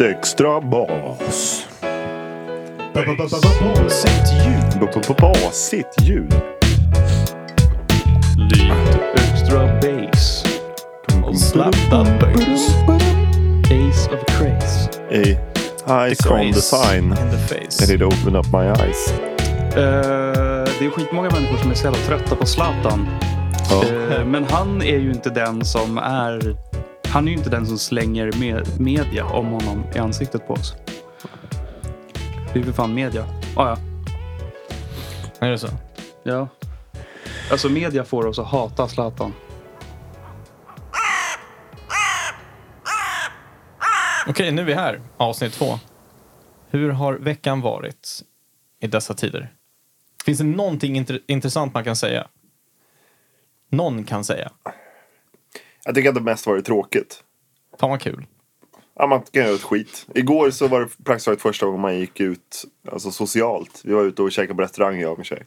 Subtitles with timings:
[0.00, 1.66] Lite extra bas.
[2.94, 4.90] Basigt ljud.
[5.18, 6.34] Basigt ljud.
[8.36, 10.44] Lite extra bass.
[11.24, 12.74] Och slap that bass.
[13.64, 14.90] Ace of craze.
[15.10, 15.38] Hey,
[15.86, 17.04] eyes on the sign.
[17.04, 17.82] In the face.
[17.82, 19.12] And it opened up my eyes.
[19.76, 19.82] Eh,
[20.78, 23.08] det är skitmånga människor som är så jävla trötta på Zlatan.
[23.70, 23.84] Ja.
[23.84, 26.56] Eh, men han är ju inte den som är...
[27.12, 30.74] Han är ju inte den som slänger med media om honom i ansiktet på oss.
[32.52, 33.26] Det är ju för fan media.
[33.56, 33.76] Ah, ja.
[35.40, 35.68] Är det så?
[36.22, 36.48] ja.
[37.50, 39.34] Alltså media får oss att hata Zlatan.
[44.28, 45.00] Okej, nu är vi här.
[45.16, 45.78] Avsnitt två.
[46.70, 48.22] Hur har veckan varit
[48.80, 49.52] i dessa tider?
[50.24, 52.26] Finns det någonting intressant man kan säga?
[53.70, 54.52] Någon kan säga.
[55.84, 57.24] Jag tycker att det mest varit tråkigt.
[57.80, 58.26] Fan vad kul.
[58.94, 60.06] Ja, man kan göra ett skit.
[60.14, 63.82] Igår så var det praktiskt taget första gången man gick ut alltså socialt.
[63.84, 65.46] Vi var ute och käkade på restaurang jag och min tjej.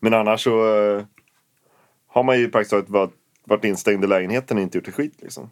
[0.00, 1.04] Men annars så eh,
[2.06, 3.12] har man ju praktiskt taget varit,
[3.44, 5.50] varit instängd i lägenheten och inte gjort ett skit liksom.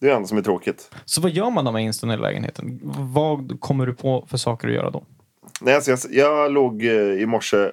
[0.00, 0.90] Det är det enda som är tråkigt.
[1.04, 2.80] Så vad gör man när man är inställd i lägenheten?
[3.14, 5.04] Vad kommer du på för saker att göra då?
[5.60, 7.70] Nej, alltså jag, jag låg eh, i morse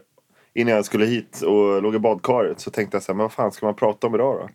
[0.53, 3.31] innan jag skulle hit och låg i badkaret så tänkte jag så här, men vad
[3.31, 4.50] fan ska man prata om idag då?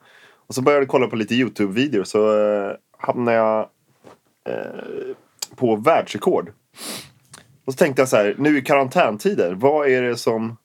[0.46, 3.68] Och så började jag kolla på lite YouTube-videor så eh, hamnade jag
[4.48, 5.16] eh,
[5.56, 6.52] på världsrekord.
[7.64, 10.56] Och så tänkte jag så här, nu i karantäntider, vad är det som...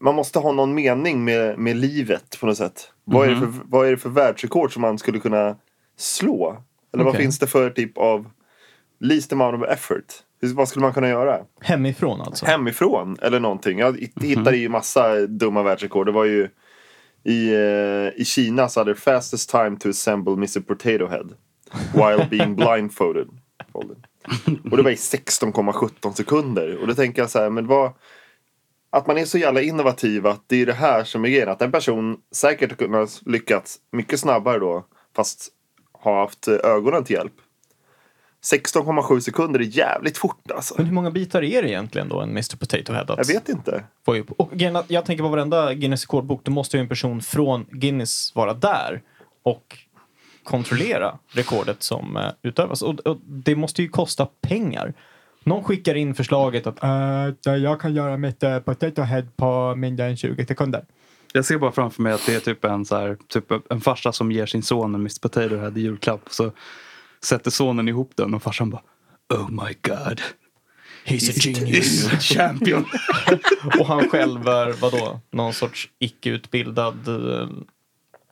[0.00, 2.92] Man måste ha någon mening med, med livet på något sätt.
[3.04, 5.56] Vad, är det för, vad är det för världsrekord som man skulle kunna
[5.96, 6.62] slå?
[6.92, 7.22] Eller vad Okej.
[7.22, 8.30] finns det för typ av
[9.00, 10.04] least amount of effort?
[10.40, 11.38] Vad skulle man kunna göra?
[11.60, 12.46] Hemifrån alltså?
[12.46, 13.78] hemifrån eller någonting.
[13.78, 16.06] Jag hitt- hittade ju massa dumma världsrekord.
[16.06, 16.48] Det var ju
[17.24, 21.28] i, eh, i Kina så hade det fastest time to assemble Mr Potato Head
[21.92, 23.28] while being blindfolded.
[24.70, 26.76] Och det var i 16,17 sekunder.
[26.80, 27.92] Och då tänker jag så här, men vad...
[28.90, 31.48] Att man är så jävla innovativ att det är det här som är grejen.
[31.48, 35.48] Att en person säkert kunnat lyckats mycket snabbare då fast
[35.92, 37.32] har haft eh, ögonen till hjälp.
[38.52, 40.74] 16,7 sekunder är jävligt fort alltså.
[40.76, 43.04] Men hur många bitar är det egentligen då en Mr Potato Head?
[43.16, 43.84] Jag vet inte.
[44.04, 44.30] få upp?
[44.30, 44.50] Och
[44.88, 49.02] jag tänker på varenda Guinness rekordbok, då måste ju en person från Guinness vara där
[49.42, 49.78] och
[50.44, 52.82] kontrollera rekordet som eh, utövas.
[52.82, 54.94] Och, och det måste ju kosta pengar.
[55.44, 60.06] Någon skickar in förslaget att "Eh, jag kan göra mitt uh, potato head på mindre
[60.06, 60.84] än 20 sekunder.
[61.32, 64.12] Jag ser bara framför mig att det är typ en, så här, typ en farsa
[64.12, 66.20] som ger sin son en Mr Potato Head i julklapp.
[66.30, 66.52] Så
[67.24, 68.82] sätter sonen ihop den och farsan bara
[69.34, 70.20] Oh my god.
[71.04, 72.08] He's a genius.
[72.08, 72.84] He's a champion.
[73.80, 75.20] och han själv är vadå?
[75.30, 77.48] Någon sorts icke-utbildad, eh,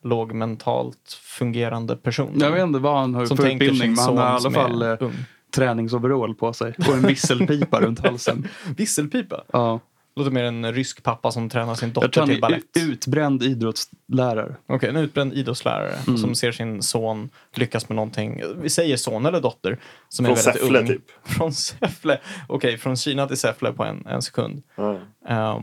[0.03, 2.33] lågmentalt fungerande person.
[2.41, 4.97] Jag vet inte vad han har för utbildning men han har i alla fall eh,
[5.01, 5.13] ung.
[5.55, 8.49] träningsoverall på sig och en visselpipa runt halsen.
[8.77, 9.45] Visselpipa?
[9.53, 9.81] Ja.
[10.17, 12.65] Låter mer en rysk pappa som tränar sin Jag dotter tror han till balett.
[12.79, 14.57] utbränd idrottslärare.
[14.67, 16.19] Okej, en utbränd idrottslärare Mm.
[16.19, 18.43] som ser sin son lyckas med någonting.
[18.57, 19.79] Vi säger son eller dotter.
[20.09, 20.87] Som Från är väldigt Säffle, ung.
[20.87, 21.03] typ.
[21.25, 22.21] Från Säffle.
[22.49, 24.63] Okej, från Kina till Säffle på en, en sekund.
[24.77, 24.99] Ja.
[25.29, 25.63] Ehm,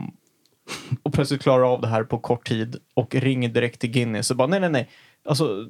[1.02, 4.36] och plötsligt klarar av det här på kort tid och ringer direkt till Guinness och
[4.36, 4.90] bara nej, nej, nej.
[5.28, 5.66] Alltså,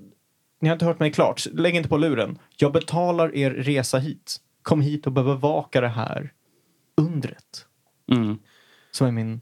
[0.60, 1.46] ni har inte hört mig klart.
[1.52, 2.38] Lägg inte på luren.
[2.56, 4.36] Jag betalar er resa hit.
[4.62, 6.32] Kom hit och bevaka det här
[6.96, 7.66] undret.
[8.12, 8.38] Mm.
[8.94, 9.40] Som är min...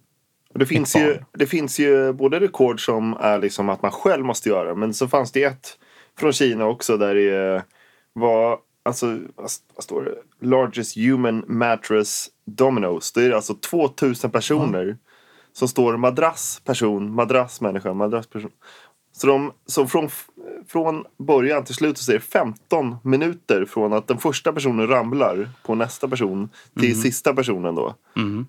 [0.52, 4.24] Och det, finns ju, det finns ju både rekord som är liksom att man själv
[4.24, 5.78] måste göra men så fanns det ett
[6.18, 7.64] från Kina också där det
[8.12, 10.46] var alltså, vad står det?
[10.46, 13.12] Largest human mattress dominoes.
[13.12, 14.96] Det är alltså 2000 personer
[15.52, 18.50] som står madrass person, madrass människa, madrass person.
[19.12, 20.08] Så, de, så från,
[20.68, 25.48] från början till slut så är det 15 minuter från att den första personen ramlar
[25.62, 26.48] på nästa person
[26.80, 27.94] till sista personen då.
[28.16, 28.46] Mm.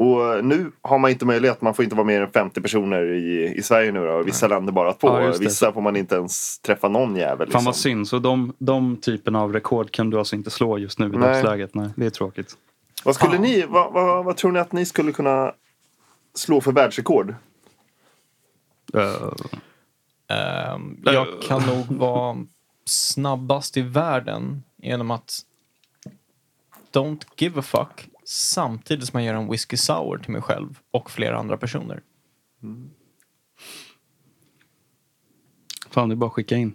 [0.00, 3.54] Och nu har man inte möjlighet, man får inte vara mer än 50 personer i,
[3.56, 4.22] i Sverige nu då.
[4.22, 5.08] Vissa länder bara två.
[5.08, 5.34] Ja.
[5.40, 7.38] Vissa får man inte ens träffa någon jävel.
[7.38, 7.64] Fan Liksom.
[7.64, 8.08] vad synd.
[8.08, 11.20] Så de, de typen av rekord kan du alltså inte slå just nu i Nej.
[11.20, 11.74] dagsläget.
[11.74, 12.56] Nej, det är tråkigt.
[13.04, 13.42] Vad skulle Fan.
[13.42, 15.52] ni, vad, vad, vad tror ni att ni skulle kunna
[16.34, 17.34] slå för världsrekord?
[18.94, 19.32] Uh,
[20.30, 22.36] Ehm, jag kan nog vara
[22.84, 25.40] snabbast i världen genom att
[26.92, 31.10] don't give a fuck samtidigt som jag gör en whisky sour till mig själv och
[31.10, 32.02] flera andra personer.
[35.90, 36.74] fan, det är bara att skicka in.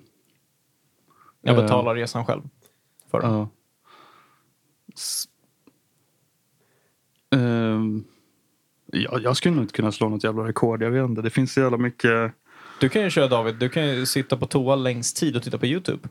[1.41, 2.41] Jag Eh, betalar resan själv.
[3.11, 3.31] För den.
[3.31, 3.49] Ja.
[4.93, 5.27] S-
[7.31, 8.03] Ehm,
[8.85, 10.83] ja, jag skulle nog inte kunna slå något jävla rekord.
[10.83, 11.21] Jag vet inte.
[11.21, 12.31] Det finns så jävla mycket.
[12.79, 15.57] Du kan ju köra David, du kan ju sitta på toa längst tid och titta
[15.57, 16.09] på YouTube.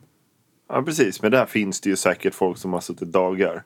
[0.69, 1.23] Ja, precis.
[1.23, 3.65] Men där finns det ju säkert folk som har suttit dagar.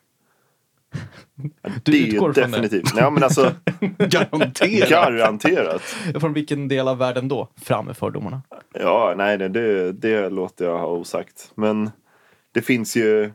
[1.63, 2.57] Ja, Du det utgår från det?
[2.59, 2.95] definitivt.
[2.95, 3.53] Nej, men alltså,
[3.99, 4.89] Garanterat.
[4.89, 5.83] garanterat.
[6.21, 7.49] Från vilken del av världen då?
[7.63, 8.43] Fram med fördomarna.
[8.75, 11.51] Ja, nej, det, det, det låter jag ha osagt.
[11.55, 11.91] Men
[12.53, 13.31] det finns ju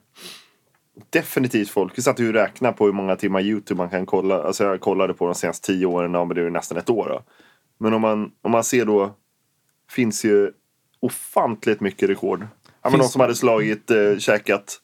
[1.10, 1.94] definitivt folk.
[1.96, 4.44] Jag satt ju och räknade på hur många timmar YouTube man kan kolla.
[4.44, 7.08] Alltså jag kollade på de senaste tio åren, ja, men det är nästan ett år.
[7.10, 7.22] Då.
[7.80, 9.16] Men om man, om man ser då,
[9.92, 10.52] finns ju
[11.00, 12.48] ofantligt mycket rekord.
[12.82, 14.80] Ja, men någon som hade slagit, eh, käkat,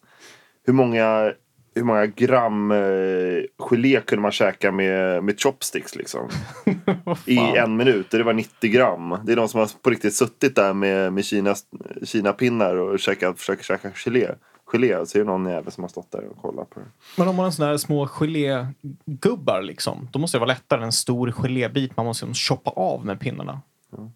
[0.65, 1.31] hur många,
[1.75, 6.29] hur många gram eh, gelé kunde man käka med, med chopsticks liksom?
[7.25, 8.11] I en minut.
[8.11, 9.17] Det var 90 gram.
[9.25, 11.63] Det är de som har på riktigt suttit där med, med Kinas,
[12.03, 14.27] Kina-pinnar och käkat, försöker käka gelé.
[14.71, 16.85] Gelé, så är det någon jävel som har stått där och kollat på det.
[17.17, 20.85] Men om man har sådana här små gelégubbar liksom, då måste det vara lättare än
[20.85, 23.61] en stor gelébit man måste choppa av med pinnarna.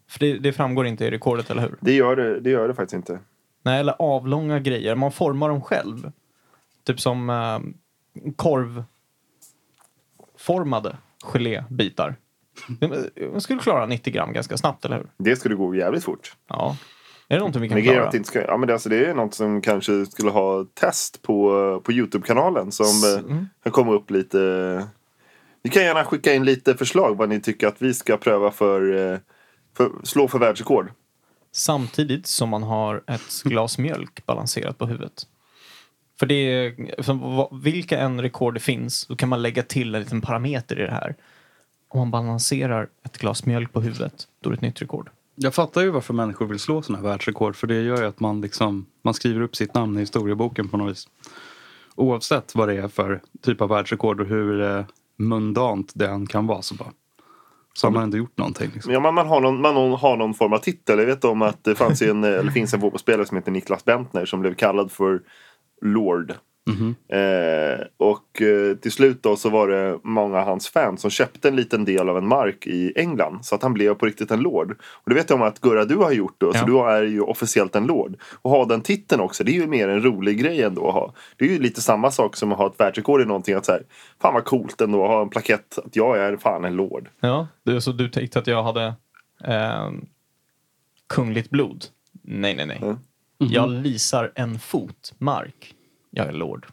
[0.08, 1.76] För det, det framgår inte i rekordet, eller hur?
[1.80, 3.18] Det gör det, det, gör det faktiskt inte.
[3.62, 4.94] Nej, eller avlånga grejer.
[4.94, 6.12] Man formar dem själv.
[6.84, 7.58] Typ som eh,
[10.36, 12.16] korvformade gelébitar.
[13.32, 15.06] Man skulle klara 90 gram ganska snabbt, eller hur?
[15.16, 16.36] Det skulle gå jävligt fort.
[16.48, 16.76] Ja.
[17.28, 18.08] Är det någonting vi kan är klara?
[18.08, 21.22] att inte ska, ja, men det, alltså, det är något som kanske skulle ha test
[21.22, 23.48] på, på Youtube-kanalen som eh, Mm.
[23.62, 24.38] kan komma upp lite.
[25.64, 29.12] Ni kan gärna skicka in lite förslag vad ni tycker att vi ska pröva för,
[29.12, 29.18] eh,
[29.76, 30.92] för slå för världsrekord.
[31.52, 35.26] Samtidigt som man har ett glas mjölk balanserat på huvudet.
[36.18, 39.94] För det är, för vad- vilka än rekord det finns, då kan man lägga till
[39.94, 41.14] en liten parameter i det här.
[41.88, 45.10] Om man balanserar ett glas mjölk på huvudet, då är det ett nytt rekord.
[45.36, 47.56] Jag fattar ju varför människor vill slå sådana här världsrekord.
[47.56, 50.76] För det gör ju att man liksom, man skriver upp sitt namn i historieboken på
[50.76, 51.08] något vis.
[51.94, 54.84] Oavsett vad det är för typ av världsrekord och hur eh,
[55.16, 56.88] mundant det än kan vara så bara.
[57.74, 58.70] Så har man ändå gjort någonting.
[58.74, 58.92] Liksom.
[58.92, 60.98] Ja, man, man, har någon, man har någon form av titel.
[60.98, 64.26] Jag vet om att det fanns en, eller finns en fotbollsspelare som heter Niklas Bentner
[64.26, 65.22] som blev kallad för
[65.84, 66.34] Lord.
[66.66, 66.94] Mhm.
[67.08, 71.48] Eh, och eh, till slut då så var det många av hans fans som köpte
[71.48, 73.44] en liten del av en mark i England.
[73.44, 74.70] Så att han blev på riktigt en lord.
[74.80, 76.50] Och det vet jag om att Gurra du har gjort då.
[76.54, 76.60] Ja.
[76.60, 78.16] Så du är ju officiellt en lord.
[78.42, 81.14] Och ha den titeln också, det är ju mer en rolig grej ändå att ha.
[81.36, 83.54] Det är ju lite samma sak som att ha ett världsrekord i någonting.
[83.54, 83.82] Att så här,
[84.20, 87.08] fan vad coolt ändå att ha en plakett att jag är fan en lord.
[87.20, 88.94] Ja, du, så du tänkte att jag hade
[89.44, 89.90] eh,
[91.08, 91.84] kungligt blod?
[92.22, 92.78] Nej, nej, nej.
[92.82, 92.98] Mm.
[93.50, 95.74] Jag lisar en fot mark.
[96.10, 96.66] Jag är lord.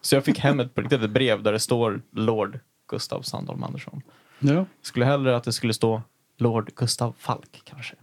[0.00, 4.02] Så jag fick hem ett, ett brev där det står Lord Gustav Sandholm Andersson.
[4.38, 4.66] Ja.
[4.82, 6.02] Skulle hellre att det skulle stå
[6.36, 7.94] Lord Gustav Falk kanske.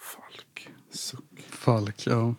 [0.00, 0.68] Falk.
[0.90, 1.40] Suck.
[1.50, 2.34] Falk, ja.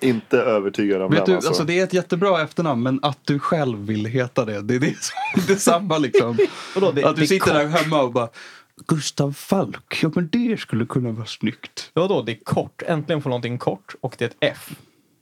[0.00, 1.48] Inte övertygad om Vet den du, alltså.
[1.48, 4.80] alltså det är ett jättebra efternamn men att du själv vill heta det, det är
[4.80, 6.38] det som är samma liksom.
[6.74, 8.28] Vadå, det- att du det sitter kom- där hemma och bara
[8.76, 11.90] Gustav Falk, ja men det skulle kunna vara snyggt.
[11.92, 12.82] Vadå, det är kort.
[12.82, 14.70] Äntligen får någonting kort och det är ett F.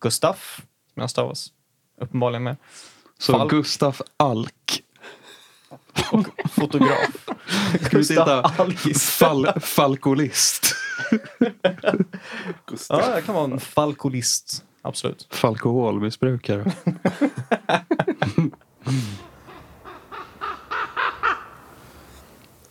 [0.01, 0.61] Gustaf,
[0.95, 1.53] som jag stavas
[2.01, 2.57] uppenbarligen med.
[3.19, 3.51] Så Falk.
[3.51, 4.83] Gustaf Alk.
[6.51, 7.29] Fotograf.
[7.73, 7.91] Vi titta?
[7.99, 9.11] Gustav Alkis.
[9.11, 10.75] Fal falkolist.
[12.89, 14.65] Ja, jag kan vara en falkolist.
[14.83, 15.27] Absolut.
[15.31, 16.73] Falkoholmissbrukare.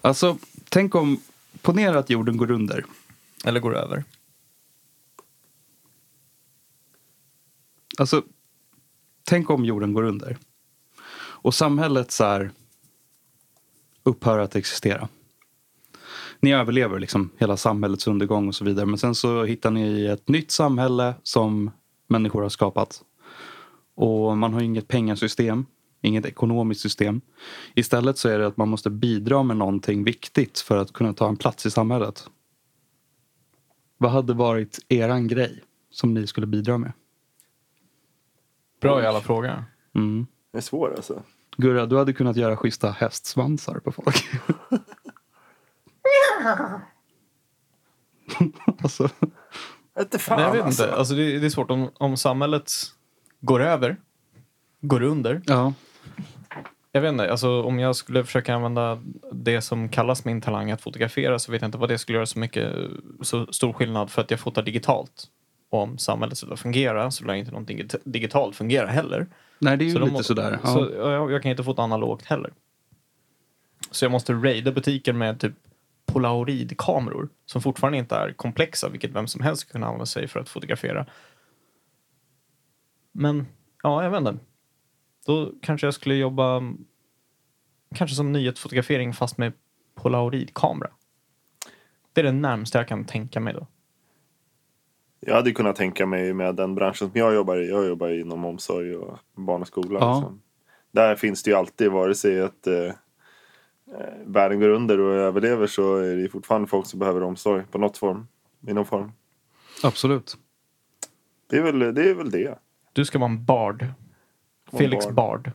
[0.01, 0.37] alltså,
[0.71, 1.21] tänk om,
[1.61, 2.85] ponera att jorden går under.
[3.45, 4.03] Eller går över.
[7.97, 8.23] Alltså,
[9.23, 10.37] tänk om jorden går under.
[11.43, 12.51] Och samhället så här
[14.03, 15.07] upphör att existera.
[16.39, 18.85] Ni överlever liksom hela samhällets undergång och så vidare.
[18.85, 21.71] Men sen så hittar ni ett nytt samhälle som
[22.07, 23.03] människor har skapat.
[23.95, 25.65] Och man har inget pengasystem,
[26.01, 27.21] inget ekonomiskt system.
[27.75, 31.27] Istället så är det att man måste bidra med någonting viktigt för att kunna ta
[31.29, 32.25] en plats i samhället.
[33.97, 36.91] Vad hade varit eran grej som ni skulle bidra med?
[38.81, 39.63] Bra i alla frågor.
[39.95, 40.27] Mm.
[40.51, 41.23] Det är svår alltså.
[41.57, 44.15] Gurra, du hade kunnat göra schyssta hästsvansar på folk.
[48.83, 49.09] alltså,
[49.99, 50.83] Inte fan Nej, jag vet alltså.
[50.83, 50.95] inte.
[50.95, 51.71] Alltså, det, det är svårt.
[51.71, 52.71] Om, om samhället
[53.41, 53.97] går över,
[54.81, 55.41] går under.
[55.45, 55.73] ja.
[56.91, 57.31] Jag vet inte.
[57.31, 61.61] Alltså, om jag skulle försöka använda det som kallas min talang att fotografera så vet
[61.61, 62.73] jag inte vad det skulle göra så mycket
[63.21, 65.23] så stor skillnad för att jag fotar digitalt.
[65.69, 69.27] Och om samhället skulle fungera så lär inte någonting digit- digitalt fungera heller.
[69.59, 70.59] Nej, det är ju Så lite må- sådär.
[70.63, 70.73] Ja.
[70.73, 72.53] Så jag, jag kan inte fota analogt heller.
[73.91, 75.53] Så jag måste raida butiker med typ
[76.05, 80.49] polaroidkameror som fortfarande inte är komplexa, vilket vem som helst kunna använda sig för att
[80.49, 81.05] fotografera.
[83.11, 83.47] Men,
[83.83, 84.37] ja, jag vet inte.
[85.25, 86.85] Då kanske jag skulle jobba mm,
[87.95, 89.53] kanske som nyhetsfotografering fast med
[89.95, 90.91] polaroidkamera.
[92.13, 93.67] Det är det närmaste jag kan tänka mig då.
[95.19, 97.69] Jag hade kunnat tänka mig med den branschen som jag jobbar i.
[97.69, 99.99] Jag jobbar inom omsorg och barn och skola.
[99.99, 100.15] Ja.
[100.15, 100.41] Liksom.
[100.91, 102.93] Där finns det ju alltid, vare sig att eh, eh,
[104.25, 107.97] världen går under och överlever så är det fortfarande folk som behöver omsorg på något
[107.97, 108.27] form.
[108.67, 109.11] I någon form.
[109.83, 110.37] Absolut.
[111.49, 112.09] Det är väl det.
[112.09, 112.59] Är väl det.
[112.93, 113.85] Du ska vara en bard.
[114.77, 115.15] Felix bard.
[115.15, 115.51] Bard.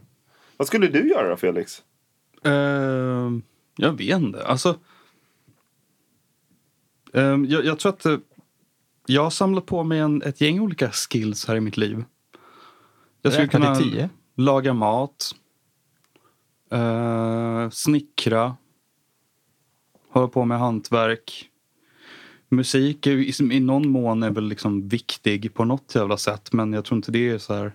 [0.56, 1.82] Vad skulle du göra då Felix?
[2.44, 3.30] Eh,
[3.76, 4.46] jag vet inte.
[4.46, 4.78] Alltså,
[7.12, 8.18] eh, jag, jag tror att eh,
[9.06, 12.04] jag har samlat på mig en, ett gäng olika skills här i mitt liv.
[13.22, 14.10] Jag skulle Räkna kunna tio.
[14.34, 15.34] laga mat,
[16.72, 18.56] eh, snickra,
[20.10, 21.50] hålla på med hantverk.
[22.48, 26.72] Musik är, i, i någon mån är väl liksom viktig på något jävla sätt men
[26.72, 27.72] jag tror inte det är så här.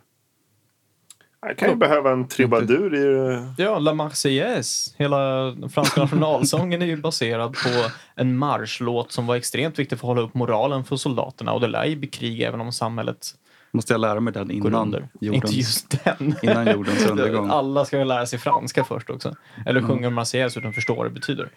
[1.47, 3.63] Jag kan ju behöva en trubadur i det.
[3.63, 4.95] Ja, La Marseillaise.
[4.97, 10.15] Hela franska nationalsången är ju baserad på en marschlåt som var extremt viktig för att
[10.15, 11.53] hålla upp moralen för soldaterna.
[11.53, 13.27] Och det lär ju bli krig även om samhället
[13.71, 15.01] Måste jag lära mig den innan under.
[15.01, 16.35] Inte jordens, just den.
[16.41, 17.49] innan jordens undergång?
[17.49, 19.35] Alla ska ju lära sig franska först också.
[19.65, 21.49] Eller sjunga Marseillaise så att de förstår vad det betyder.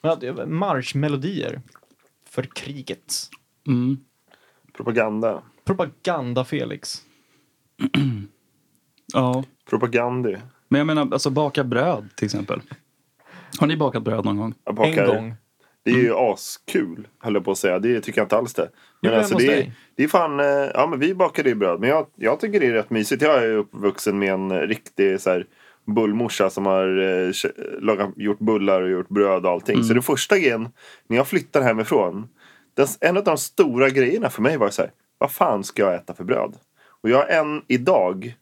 [0.00, 1.62] Men att, marschmelodier
[2.30, 3.14] för kriget.
[3.66, 3.98] Mm.
[4.76, 5.42] Propaganda.
[5.64, 7.02] Propaganda Felix.
[9.14, 9.44] Ja.
[9.70, 10.36] Propagandi.
[10.68, 12.60] Men jag menar, alltså baka bröd till exempel.
[13.58, 14.54] Har ni bakat bröd någon gång?
[14.64, 15.02] Jag bakar.
[15.02, 15.34] En gång.
[15.84, 17.78] Det är ju askul, höll jag på att säga.
[17.78, 18.70] Det tycker jag inte alls det.
[19.02, 20.40] Men Jo, alltså, det, är, det är fan...
[20.40, 21.80] eh, Ja, men vi bakade ju bröd.
[21.80, 23.22] Men jag, jag tycker det är rätt mysigt.
[23.22, 25.46] Jag är uppvuxen med en riktig så här,
[25.86, 26.98] bullmorsa som har
[27.28, 27.32] eh,
[27.80, 29.84] lagat, gjort bullar och gjort bröd och allting.
[29.84, 30.68] Så det första grejen,
[31.06, 32.28] när jag flyttade hemifrån.
[32.74, 34.90] Den, en av de stora grejerna för mig var så här.
[35.18, 36.54] Vad fan ska jag äta för bröd?
[37.02, 38.34] Och jag har än idag,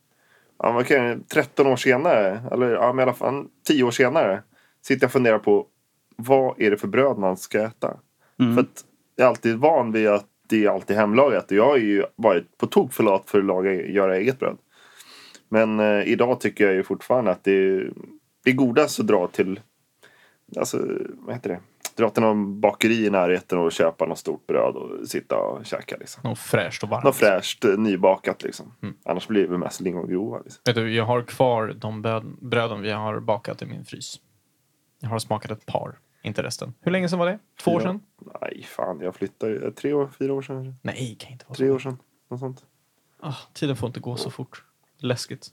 [0.59, 3.91] ja, vad kan jag, 13 år senare, eller ja, men i alla fall 10 år
[3.91, 4.43] senare.
[4.83, 5.67] Sitter jag och funderar på
[6.17, 7.97] vad är det för bröd man ska äta?
[8.55, 8.85] För att
[9.17, 11.50] jag är alltid van vid att det är alltid hemlagat.
[11.50, 14.57] Och jag har ju varit på tok för lat för att laga, göra eget bröd.
[15.49, 17.93] Men eh, idag tycker jag ju fortfarande att det är,
[18.45, 19.61] det är godast att dra till
[20.57, 21.61] alltså, vad heter det?
[21.99, 25.97] Dra till någon bakeri i närheten och köpa något stort bröd och sitta och käka.
[26.00, 26.21] Liksom.
[26.25, 27.05] Något fräscht och varmt.
[27.05, 28.75] Något fräscht, eh, nybakat liksom.
[29.05, 30.38] Annars blir det mest lingongrova.
[30.45, 30.61] Liksom.
[30.67, 34.21] Vet du, jag har kvar de bröd- bröden vi har bakat i min frys.
[35.00, 36.75] Jag har smakat ett par, inte resten.
[36.81, 37.38] Hur länge sedan var det?
[37.64, 37.88] Två år Fyra.
[37.88, 38.00] sedan?
[38.40, 39.00] Nej, fan.
[39.00, 40.75] Jag flyttade ju, tre år, fyra år sedan.
[40.83, 41.75] Nej, det kan inte vara Tre så.
[41.75, 41.99] år sedan.
[42.31, 42.64] Något sånt.
[43.21, 44.64] Ah, tiden får inte gå så fort.
[44.99, 45.47] Läskigt.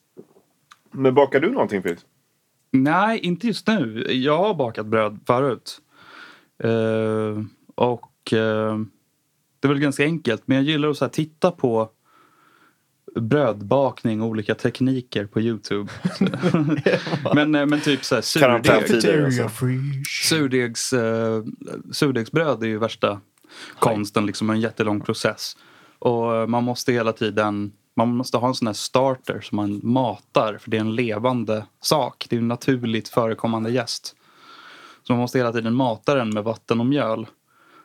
[0.92, 2.06] Men bakar du någonting Felix?
[2.72, 4.04] Nej, inte just nu.
[4.12, 5.82] Jag har bakat bröd förut.
[6.64, 7.44] Eh,
[7.76, 8.80] och eh,
[9.60, 10.44] det är väl ganska enkelt.
[10.46, 11.90] Men jag gillar att så här, titta på
[13.16, 15.92] brödbakning och olika tekniker på Youtube.
[17.36, 19.50] men, eh, men typ så här, surdeg, alltså.
[20.24, 21.44] surdegs, eh,
[21.92, 23.22] surdegsbröd är ju värsta
[23.80, 24.26] konsten.
[24.26, 25.58] Liksom en jättelång process.
[26.00, 30.58] Och man måste hela tiden man måste ha en sån här starter som man matar
[30.58, 32.28] för det är en levande sak.
[32.30, 34.16] Det är en naturligt förekommande gäst.
[35.08, 37.28] Så man måste hela tiden mata den med vatten och mjöl.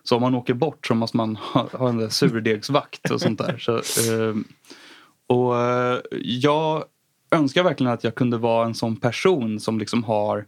[0.02, 3.38] Så om man åker bort så måste man ha, ha en där surdegsvakt och sånt
[3.38, 3.58] där.
[3.58, 4.34] Så, eh,
[5.26, 6.84] och eh, jag
[7.30, 10.46] önskar verkligen att jag kunde vara en sån person som liksom har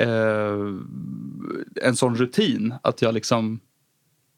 [0.00, 0.74] eh,
[1.82, 2.74] en sån rutin.
[2.82, 3.60] Att jag liksom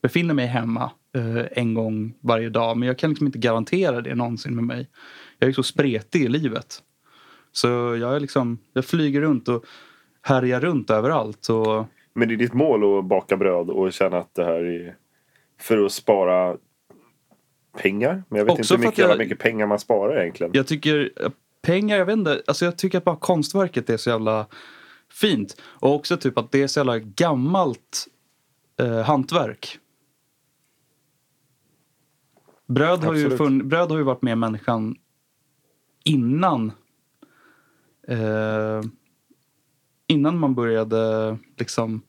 [0.03, 2.77] befinner mig hemma eh, en gång varje dag.
[2.77, 4.89] Men jag kan liksom inte garantera det någonsin med mig.
[5.39, 6.83] Jag är så spretig i livet.
[7.53, 9.65] Så jag är liksom, jag flyger runt och
[10.23, 11.49] härjar runt överallt.
[11.49, 14.97] Och, Men det är ditt mål att baka bröd och känna att det här är
[15.61, 16.57] för att spara
[17.79, 18.23] pengar?
[18.29, 20.53] Men jag vet Också inte hur mycket, jag- mycket pengar man sparar egentligen.
[20.55, 21.11] Jag tycker
[21.63, 24.47] pengar, jag vet inte, alltså jag tycker att bara konstverket är så jävla
[25.13, 25.63] fint.
[25.63, 28.07] Och också typ att det är så jävla gammalt
[28.81, 29.79] eh, hantverk.
[32.67, 34.97] Bröd har, ju funn, bröd har ju varit med människan
[36.05, 36.73] innan
[38.09, 38.81] eh,
[40.11, 42.03] innan man började liksom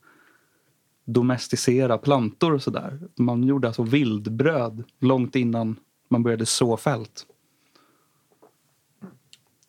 [1.05, 3.00] domesticera plantor och sådär.
[3.17, 5.75] Man gjorde alltså vildbröd långt innan
[6.10, 7.25] man började så fält.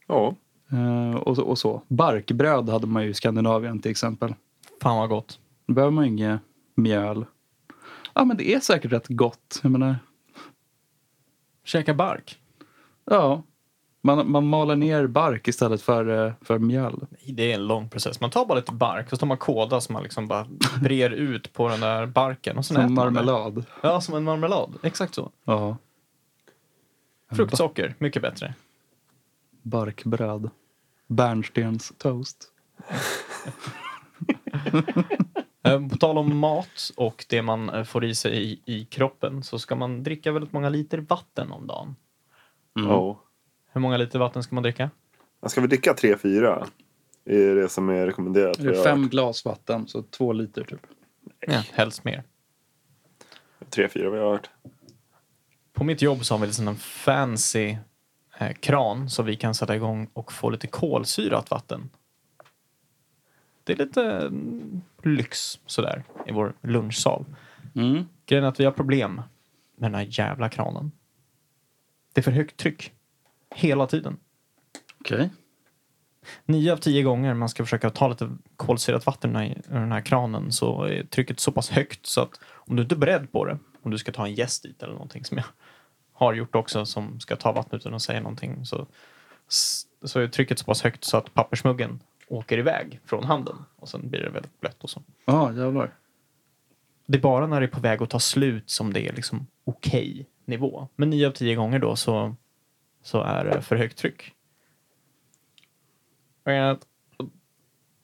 [0.06, 0.36] Ja.
[0.70, 1.82] Eh, och, så- och så.
[1.88, 4.34] Barkbröd hade man ju i Skandinavien till exempel.
[4.82, 5.38] Fan vad gott.
[5.66, 6.40] Då behöver man ju inget
[6.74, 7.24] mjöl.
[8.14, 9.60] Ja men det är säkert rätt gott.
[9.62, 9.96] Jag menar,
[11.64, 12.38] Käka bark.
[13.04, 13.42] ja.
[14.04, 17.06] Man, man maler ner bark istället för, eh, för mjöl.
[17.26, 18.20] Det är en lång process.
[18.20, 20.46] Man tar bara lite bark och så tar man kåda som man liksom bara
[20.82, 22.58] brer ut på den där barken.
[22.58, 23.64] Och sen Som marmelad.
[23.80, 24.74] Ja, som en marmelad.
[24.82, 25.30] Exakt så.
[25.44, 25.76] Ja.
[27.30, 28.54] Fruktsocker, mycket bättre.
[29.62, 30.50] Barkbröd.
[31.06, 32.48] Bärnstens toast.
[35.64, 39.42] Eh, På tal om mat och det man eh, får i sig i, i kroppen
[39.42, 41.96] så ska man dricka väldigt många liter vatten om dagen.
[42.78, 42.90] Mm.
[42.90, 43.16] Oh.
[43.72, 44.90] Hur många liter vatten ska man dricka?
[45.46, 46.66] Ska vi dricka tre, fyra?
[47.24, 48.58] Det är det som är rekommenderat.
[48.58, 50.86] Det är fem glas vatten, så två liter typ.
[51.40, 52.22] Ja, helst mer.
[53.70, 54.50] Tre, fyra vi har hört.
[55.72, 57.76] På mitt jobb så har vi liksom en fancy
[58.38, 61.90] eh, kran så vi kan sätta igång och få lite kolsyrat vatten.
[63.64, 67.24] Det är lite mm, lyx sådär i vår lunchsal.
[67.74, 68.04] Mm.
[68.26, 69.14] Grejen är att vi har problem
[69.76, 70.92] med den här jävla kranen.
[72.12, 72.92] Det är för högt tryck.
[73.54, 74.16] Hela tiden.
[75.00, 75.30] Okej.
[76.44, 80.52] Nio av tio gånger man ska försöka ta lite kolsyrat vatten ur den här kranen
[80.52, 83.58] så är trycket så pass högt så att om du inte är beredd på det,
[83.82, 85.44] om du ska ta en gäst dit eller någonting som jag
[86.12, 88.86] har gjort också som ska ta vatten utan att säga någonting så,
[90.04, 94.10] så är trycket så pass högt så att pappersmuggen åker iväg från handen och sen
[94.10, 95.02] blir det väldigt blött och så.
[95.24, 95.94] Ja, jävlar.
[97.06, 99.46] Det är bara när det är på väg att ta slut som det är liksom
[99.64, 100.88] okej nivå.
[100.96, 102.36] Men nio av tio gånger då så,
[103.02, 104.34] så är det för högt tryck.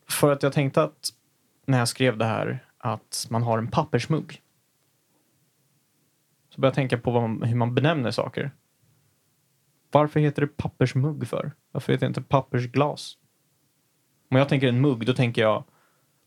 [0.08, 1.10] För att jag tänkte att
[1.66, 4.42] när jag skrev det här att man har en pappersmugg.
[6.48, 8.50] Så började jag tänka på vad man, hur man benämner saker.
[9.90, 11.52] Varför heter det pappersmugg för?
[11.72, 13.18] Varför heter det inte pappersglas?
[14.30, 15.64] Om jag tänker en mugg, då tänker jag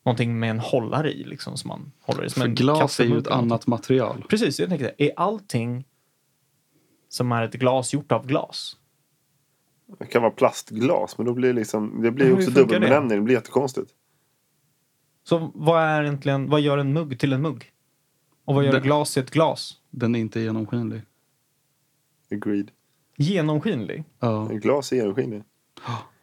[0.06, 1.24] någonting med en hållare i.
[1.24, 2.30] Liksom, som man håller i.
[2.30, 4.26] Som För en glas är ju ett annat material.
[4.30, 5.06] Precis, jag tänkte det.
[5.06, 5.86] Är allting
[7.12, 8.78] som är ett glas gjort av glas?
[10.00, 12.64] Det kan vara plastglas, men då blir det liksom, det blir Hur också funkar det?
[12.64, 13.18] dubbelbenämning.
[13.18, 13.92] Det blir jättekonstigt.
[15.24, 17.72] Så vad är egentligen, vad gör en mugg till en mugg?
[18.46, 19.78] Och vad gör ett glas till ett glas?
[19.90, 21.02] Den är inte genomskinlig.
[22.32, 22.72] Agreed.
[23.18, 24.04] Genomskinlig?
[24.20, 24.50] Ja.
[24.50, 25.44] En glas är genomskinlig.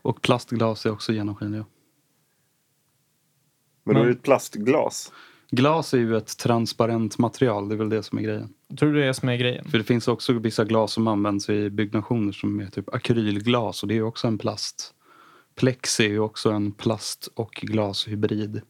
[0.02, 1.66] Och plastglas är också genomskinliga.
[3.84, 5.12] Men då är det ett plastglas.
[5.50, 8.54] Glas är ju ett transparent material, det är väl det som är grejen.
[8.78, 9.64] Tror du det är som är grejen?
[9.64, 13.88] För det finns också vissa glas som används i byggnationer som är typ akrylglas och
[13.88, 14.94] det är ju också en plast.
[15.54, 18.60] Plex är ju också en plast och glashybrid.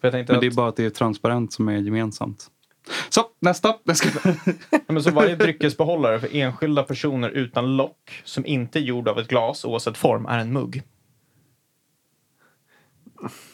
[0.00, 2.50] Men det är bara att det är transparent som är gemensamt.
[3.08, 3.74] Så, nästa!
[3.94, 4.08] Ska...
[4.70, 9.18] Ja, men så varje dryckesbehållare för enskilda personer utan lock som inte är gjord av
[9.18, 10.82] ett glas oavsett form är en mugg.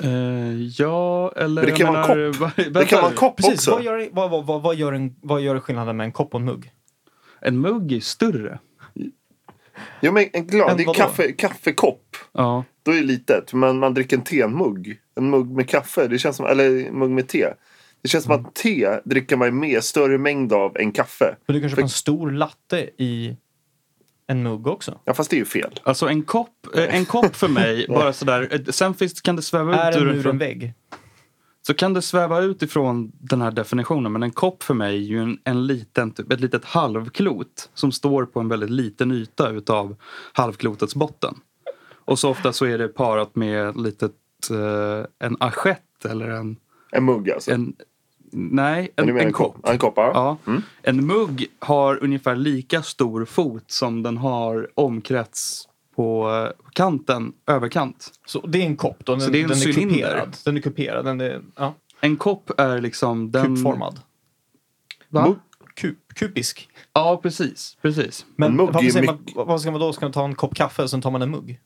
[0.03, 1.63] Eh, ja, eller...
[1.63, 2.41] Men det kan jag vara en menar, kopp.
[2.41, 3.71] va- Det kan vara en kopp Precis, också.
[3.71, 6.47] vad gör, vad, vad, vad, gör en, vad gör skillnaden med en kopp och en
[6.47, 6.71] mugg?
[7.41, 8.59] En mugg är större.
[10.01, 12.17] Jo men en glas, Men det är kaffe, kaffekopp.
[12.33, 12.65] Ja.
[12.83, 13.53] Då är det litet.
[13.53, 14.99] Men man dricker en temugg.
[15.17, 16.07] En mugg med kaffe.
[16.09, 17.49] Det känns som, eller en mugg med te.
[18.03, 18.47] Det känns som Mm.
[18.47, 21.37] att te dricker man med större mängd av än kaffe.
[21.47, 23.37] För du kanske För- får en stor latte i
[24.27, 24.99] en mugg också?
[25.05, 25.81] Ja fast det är ju fel.
[25.83, 28.49] Alltså en kopp, eh, en kopp för mig, bara sådär.
[28.51, 30.73] eh, Sen finns, kan det sväva Är ut en ur mur en från, vägg?
[31.67, 34.13] Så kan det sväva ut ifrån den här definitionen.
[34.13, 37.93] Men en kopp för mig är ju en, en liten, typ, ett litet halvklot som
[37.93, 39.97] står på en väldigt liten yta utav
[40.33, 41.35] halvklotets botten.
[42.07, 44.13] Och så ofta så är det parat med litet,
[44.51, 46.57] eh, en assiett eller en,
[46.93, 47.51] En mugg alltså.
[47.51, 47.75] en
[48.35, 49.57] nej, en, menar en kopp.
[49.63, 50.11] Ja, En kopp, ja.
[50.45, 50.51] Ja.
[50.51, 50.63] Mm.
[50.83, 58.11] En mugg har ungefär lika stor fot som den har omkrets på eh, kanten, överkant.
[58.27, 59.13] Så det är en kopp då?
[59.13, 59.95] Den, Så det är en den är cylinder.
[59.95, 60.37] kuperad?
[60.45, 63.57] Den är kuperad, den är ja, En kopp är liksom den...
[63.57, 64.01] kupformad?
[65.09, 65.35] Va?
[65.75, 66.69] Kup, kubisk?
[66.93, 67.77] Ja, precis.
[67.83, 68.27] precis.
[68.37, 69.93] Men En mugg varför är man, mycket- vad ska man då?
[69.93, 71.61] Ska man ta en kopp kaffe och sen tar man en mugg?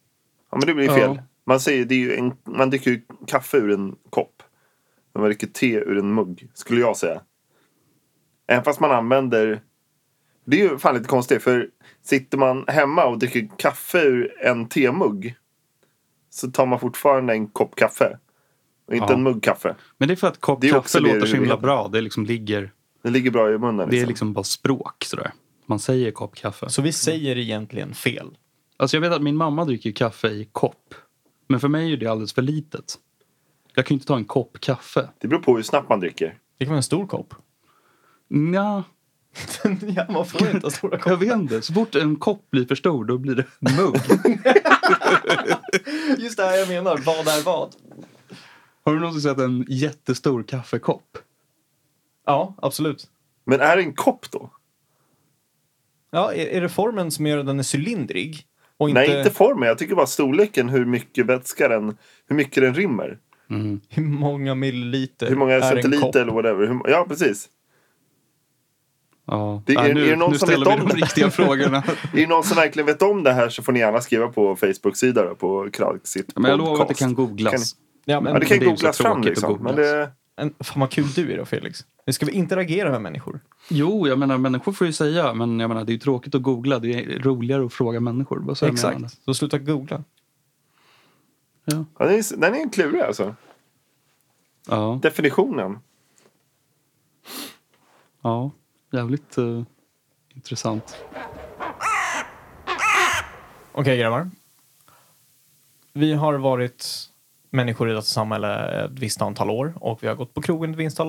[0.51, 0.95] Ja men det blir Ja.
[0.95, 1.23] fel.
[1.47, 4.38] Man säger det är ju en, man dricker ju kaffe ur en kopp.
[5.21, 6.49] Man dricker te ur en mugg.
[6.55, 7.21] Skulle jag säga.
[8.47, 9.61] Även fast man använder.
[10.45, 11.43] Det är ju fan lite konstigt.
[11.43, 11.69] För
[12.03, 15.35] sitter man hemma och dricker kaffe ur en temugg.
[16.31, 18.19] Så tar man fortfarande en kopp kaffe.
[18.87, 19.15] Och inte Ja.
[19.15, 19.77] en mugg kaffe.
[19.99, 21.89] Men det är för att kopp kaffe låter så himla bra.
[21.89, 22.73] Det liksom ligger...
[23.03, 23.77] Det ligger bra i munnen.
[23.77, 24.09] Det är Liksom.
[24.09, 25.33] liksom bara språk sådär.
[25.67, 26.69] Man säger kopp kaffe.
[26.71, 28.37] Så vi säger egentligen fel.
[28.77, 30.95] Alltså jag vet att min mamma dricker kaffe i kopp.
[31.49, 32.95] Men för mig är det alldeles för litet.
[33.79, 35.09] Jag kan ju inte ta en kopp kaffe.
[35.19, 36.39] Det beror på hur snabbt man dricker.
[36.59, 37.35] Det kan vara en stor kopp.
[38.29, 38.85] Nja,
[39.97, 41.17] ja, man får inte ha stora jag koppar.
[41.17, 41.63] vet inte.
[41.63, 43.97] Så fort en kopp blir för stor då blir det mugg.
[46.19, 46.97] Just det här jag menar.
[47.07, 47.75] Vad är vad?
[48.85, 51.19] Har du någonsin sett en jättestor kaffekopp?
[52.27, 53.09] Ja, absolut.
[53.45, 54.51] Men är det en kopp då?
[56.11, 58.47] Ja, är, är det formen som gör att den är cylindrig?
[58.77, 59.69] Och inte, Nej, inte formen.
[59.69, 60.69] Jag tycker bara storleken.
[60.69, 63.19] Hur mycket vätska den, hur mycket den rymmer.
[63.51, 63.81] Mm.
[63.89, 66.67] hur många milliliter Hur många centiliter eller whatever.
[66.67, 67.49] Hur, ja, precis.
[69.27, 69.63] Ja.
[69.67, 71.01] Det- är- nu är det någon nu som ställer vet vi om de det?
[71.07, 71.77] riktiga frågorna.
[72.13, 74.57] Är det någon som verkligen vet om det här så får ni gärna skriva på
[74.57, 77.53] Facebook-sida på Kragsitt Men jag lovar att det kan googlas.
[77.73, 79.49] Kan Ja, men, Ja, det kan det googlas fram liksom.
[79.53, 79.65] googla.
[79.73, 81.79] Men det, en, fan vad kul du är då Felix.
[82.07, 83.41] Nu ska vi interagera med människor.
[83.69, 86.43] Jo, jag menar människor får ju säga, men jag menar det är ju tråkigt att
[86.43, 86.79] googla.
[86.79, 88.53] Det är roligare att fråga människor.
[88.63, 89.25] Exakt.
[89.25, 90.05] Så sluta googla.
[91.71, 91.85] Ja.
[91.99, 93.35] Ja, den, är, den är klurig alltså.
[94.67, 95.79] ja, Definitionen.
[98.23, 98.51] ja,
[98.91, 99.63] jävligt eh,
[100.35, 100.97] intressant.
[103.73, 104.31] Okej grabbar.
[105.93, 107.11] Vi har varit
[107.51, 110.77] människor i detta samhälle ett visst antal år och vi har gått på krogen ett
[110.77, 111.01] visst,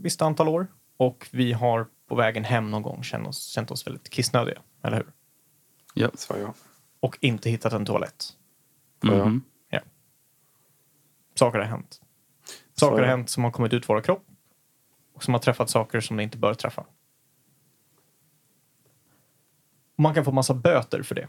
[0.00, 0.66] visst antal år
[0.96, 4.96] och vi har på vägen hem någon gång känt oss, känt oss väldigt kissnödiga, eller
[4.96, 5.06] hur?
[5.94, 6.10] Ja.
[6.14, 6.54] Så ja.
[7.00, 8.24] Och inte hittat en toalett.
[9.02, 9.14] Mhm.
[9.14, 9.40] Ja.
[11.38, 12.00] Saker har hänt.
[12.74, 14.24] Saker Så- har hänt som har kommit ut våra kropp
[15.14, 16.80] och som har träffat saker som det inte bör träffa.
[19.96, 21.28] Och Man kan få massa böter för det.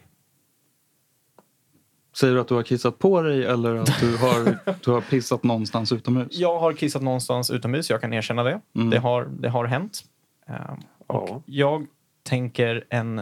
[2.20, 5.44] Säger du att du har kissat på dig eller att du har, du har pissat
[5.44, 6.28] någonstans utomhus?
[6.32, 8.62] Jag har kissat någonstans utomhus, jag kan erkänna det.
[8.76, 8.90] Mm.
[8.90, 10.04] Det, har, det har hänt.
[10.48, 11.42] Ehm, och Ja.
[11.46, 11.88] jag
[12.24, 13.22] tänker en,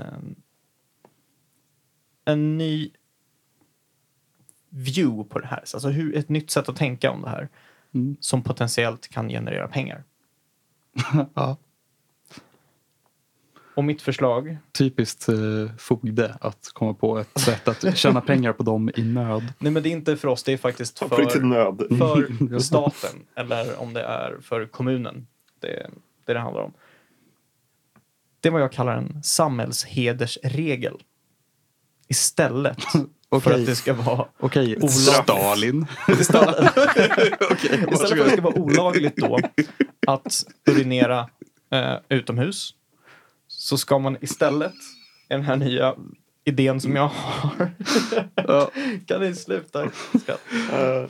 [2.26, 2.90] en ny
[4.70, 5.60] view på det här.
[5.60, 7.50] Alltså hur, ett nytt sätt att tänka om det här
[7.94, 8.18] Mm.
[8.20, 10.04] som potentiellt kan generera pengar.
[11.34, 11.58] Ja.
[13.76, 15.36] Och mitt förslag, Typiskt eh,
[15.78, 19.54] fogde att komma på ett sätt att tjäna pengar på dem i nöd.
[19.60, 21.78] nej men det är inte för oss, det är faktiskt för, nöd.
[21.98, 25.28] för staten eller om det är för kommunen.
[25.60, 25.90] Det är
[26.26, 26.74] det det handlar om.
[28.40, 31.04] Det är vad jag kallar en samhällshedersregel.
[32.08, 32.78] Istället
[33.30, 33.54] för Okej.
[33.54, 34.92] att det ska vara Okej, Olagligt.
[34.94, 35.86] Stalin.
[36.20, 36.78] Istället,
[37.52, 39.40] Okej, istället för att det ska vara olagligt då
[40.08, 41.30] att urinera
[41.72, 42.74] eh, utomhus
[43.48, 44.74] så ska man istället,
[45.30, 45.96] i den här nya
[46.46, 47.72] idén som jag har,
[48.36, 48.72] Ja.
[49.08, 49.90] kan ni sluta
[50.22, 51.02] skratta?
[51.02, 51.08] Eh,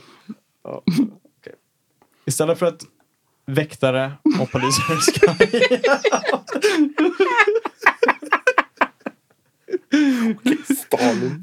[0.62, 1.54] Okej.
[2.26, 2.82] Istället för att
[3.46, 5.34] väktare och poliser ska...
[10.78, 11.40] Stalin.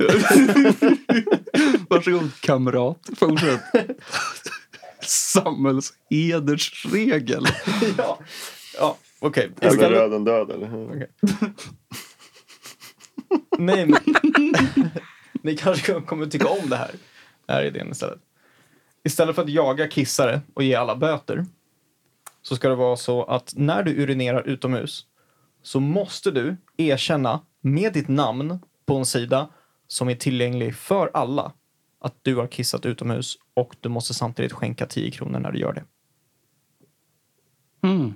[1.89, 3.61] Varsågod kamrat, fortsätt.
[5.01, 7.45] Samhällshedersregel.
[7.97, 8.19] ja,
[8.79, 9.51] ja okej.
[9.61, 10.85] Eller Istället- röden död eller?
[10.89, 11.09] Okej.
[13.57, 13.99] Nej, men...
[15.43, 16.91] Ni kanske kommer tycka om det här.
[17.45, 18.19] Det här är idén istället.
[19.03, 21.45] Istället för att jaga kissare och ge alla böter
[22.41, 25.05] så ska det vara så att när du urinerar utomhus
[25.61, 29.49] så måste du erkänna med ditt namn på en sida
[29.87, 31.53] som är tillgänglig för alla
[31.99, 35.73] att du har kissat utomhus och du måste samtidigt skänka 10 kronor när du gör
[35.73, 35.83] det.
[37.87, 38.13] Mm.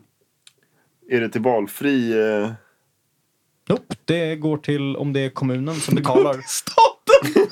[1.09, 2.11] Är det till valfri...
[2.11, 2.51] Eh,
[3.69, 6.41] Nope, det går till om det är kommunen som betalar.
[6.47, 7.43] Staten!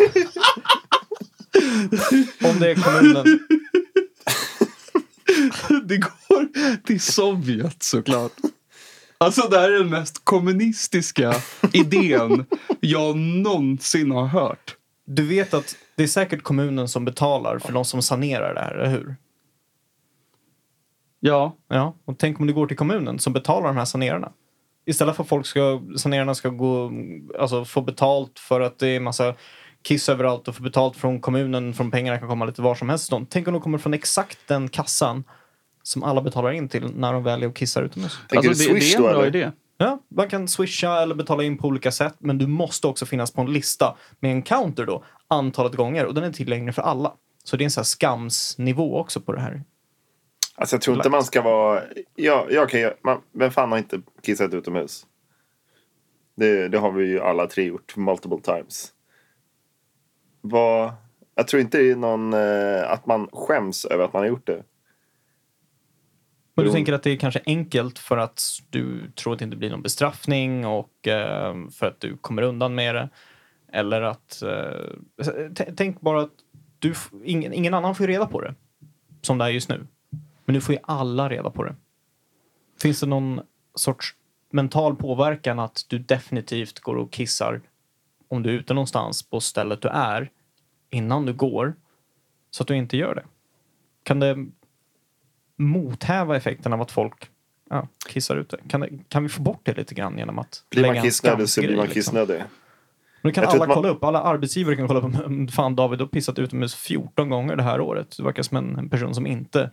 [2.52, 3.26] Om det är kommunen.
[5.84, 8.32] Det går till Sovjet såklart.
[9.18, 11.34] Alltså det här är den mest kommunistiska
[11.74, 12.46] idén
[12.80, 14.76] jag någonsin har hört.
[15.06, 18.76] Du vet att det är säkert kommunen som betalar för de som sanerar det här,
[18.76, 19.16] eller hur?
[21.20, 24.32] Ja, Ja, och tänk om det går till kommunen som betalar de här sanerarna.
[24.86, 26.92] Istället för att folk ska, sanerarna ska gå,
[27.40, 29.34] alltså få betalt för att det är massa
[29.84, 33.12] kiss överallt och få betalt från kommunen, från pengarna kan komma lite var som helst.
[33.30, 35.24] Tänk om de kommer från exakt den kassan
[35.88, 38.20] som alla betalar in till när de väl är och kissar utomhus.
[38.30, 39.36] tänker alltså, du det, det Swish är en då bra eller?
[39.36, 39.52] idé.
[39.78, 43.32] Ja, man kan swisha eller betala in på olika sätt, men du måste också finnas
[43.32, 47.14] på en lista med en counter då, antalet gånger, och den är tillgänglig för alla.
[47.44, 49.64] Så det är en sån här skamsnivå också på det här.
[50.56, 51.84] Alltså jag tror inte man ska vara...
[52.16, 55.06] Ja, ja okej, man, vem fan har inte kissat utomhus?
[56.36, 58.92] Det, det har vi ju alla tre gjort multiple times.
[60.42, 60.94] Vad...
[61.36, 62.34] Jag tror inte det är någon...
[62.34, 64.64] Eh, att man skäms över att man har gjort det.
[66.58, 69.58] Men du tänker att det är kanske enkelt för att du tror att det inte
[69.58, 73.10] blir någon bestraffning och eh, för att du kommer undan med det.
[73.72, 74.42] Eller att...
[74.42, 76.32] Eh, tänk bara att
[76.80, 76.94] du,
[77.24, 78.56] ingen, ingen annan får reda på det.
[79.22, 79.88] Som det är just nu.
[80.46, 81.76] Men nu får ju alla reda på det.
[82.82, 83.42] Finns det någon
[83.76, 84.16] sorts
[84.50, 87.62] mental påverkan att du definitivt går och kissar
[88.28, 90.32] om du är ute någonstans på stället du är
[90.90, 91.76] innan du går
[92.52, 93.26] så att du inte gör det?
[94.04, 94.46] Kan det
[95.58, 97.30] mothäva effekten av att folk
[97.70, 98.58] ja, kissar ute?
[98.70, 101.50] Kan, det, kan vi få bort det lite grann genom att Blir lägga man kissnödig
[101.50, 101.94] så blir man liksom?
[102.02, 102.44] kissnödig.
[103.22, 105.76] Nu kan Jag tror alla man- kolla upp, alla arbetsgivare kan kolla upp om fan
[105.76, 108.18] David har pissat utomhus 14 gånger det här året.
[108.18, 109.72] Du verkar som en, en person som inte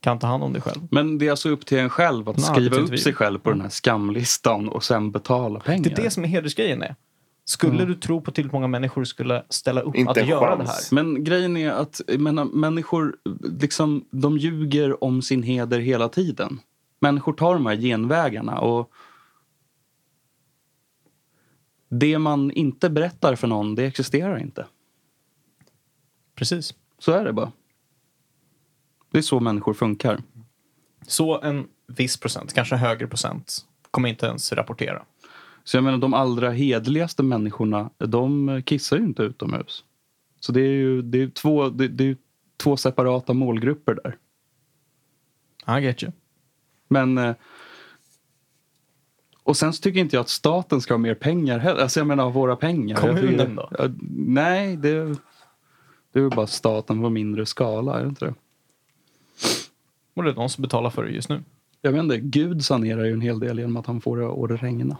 [0.00, 0.88] kan ta hand om dig själv.
[0.90, 3.50] Men det är alltså upp till en själv att En skriva upp sig själv på
[3.50, 5.84] den här skamlistan och sen betala pengar.
[5.84, 6.94] Det är det som är hedersgrejen är.
[7.44, 10.94] Skulle du tro på tillräckligt många människor skulle ställa upp Inte att göra det här?
[10.94, 13.16] Men grejen är att menar, människor
[13.60, 16.60] liksom, de ljuger om sin heder hela tiden.
[17.00, 18.90] Människor tar de här genvägarna och
[21.88, 24.66] det man inte berättar för någon, det existerar inte.
[26.34, 26.74] Precis.
[26.98, 27.52] Så är det bara.
[29.10, 30.22] Det är så människor funkar.
[31.06, 35.02] Så en viss procent, kanske en högre procent, kommer inte ens rapportera.
[35.64, 39.84] Så jag menar, de allra hedligaste människorna, de kissar ju inte utomhus.
[40.40, 42.16] Så det är ju det är två, det, det är
[42.56, 44.16] två separata målgrupper där.
[45.78, 46.12] I get you.
[46.88, 47.18] Men...
[47.18, 47.34] eh,
[49.44, 51.82] Och sen tycker inte jag att staten ska ha mer pengar heller.
[51.82, 52.96] Alltså jag menar våra pengar.
[52.96, 53.70] Kommunen då?
[54.10, 55.04] Nej, det,
[56.12, 58.34] det är väl bara staten på mindre skala, är det inte det?
[60.14, 61.42] Och det är de som betalar för det just nu.
[61.80, 64.62] Jag vet inte, Gud sanerar ju en hel del genom att han får det att
[64.62, 64.96] regna.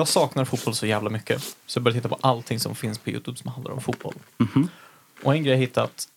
[0.00, 1.42] Jag saknar fotboll så jävla mycket.
[1.66, 4.14] Så jag började titta på allting som finns på Youtube som handlar om fotboll.
[5.22, 6.08] Och en grej jag hittat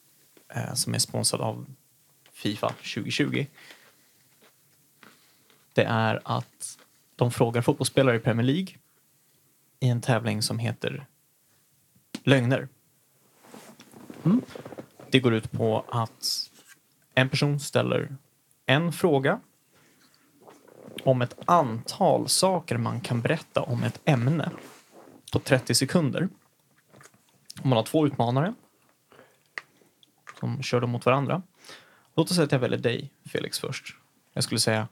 [0.49, 1.65] eh, som är sponsrad av
[2.33, 3.45] Fifa 2020.
[5.73, 6.77] Det är att
[7.15, 8.67] de frågar fotbollsspelare i Premier League
[9.79, 11.05] i en tävling som heter
[12.23, 12.67] Lögner.
[15.09, 16.49] Det går ut på att
[17.13, 18.15] en person ställer
[18.65, 19.39] en fråga
[21.03, 24.51] om ett antal saker man kan berätta om ett ämne
[25.33, 26.29] på 30 sekunder.
[27.61, 28.53] Om man har två utmanare
[30.39, 31.41] som kör dem mot varandra.
[32.15, 33.95] Låt oss säga att jag väljer dig, Felix, först.
[34.33, 34.87] Jag skulle säga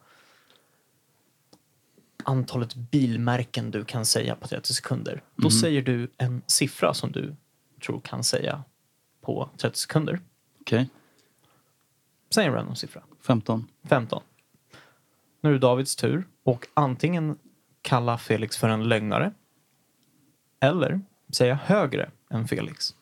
[2.23, 5.23] antalet bilmärken du kan säga på 30 sekunder.
[5.35, 7.35] Då säger du en siffra som du
[7.85, 8.63] tror kan säga
[9.21, 10.19] på 30 sekunder.
[10.61, 10.89] Okej,
[12.33, 13.01] Säg en random siffra.
[13.21, 13.67] 15.
[13.83, 14.23] 15.
[15.41, 17.37] Nu är det Davids tur och antingen
[17.81, 19.33] kalla Felix för en lögnare
[20.59, 22.95] eller säga högre än Felix.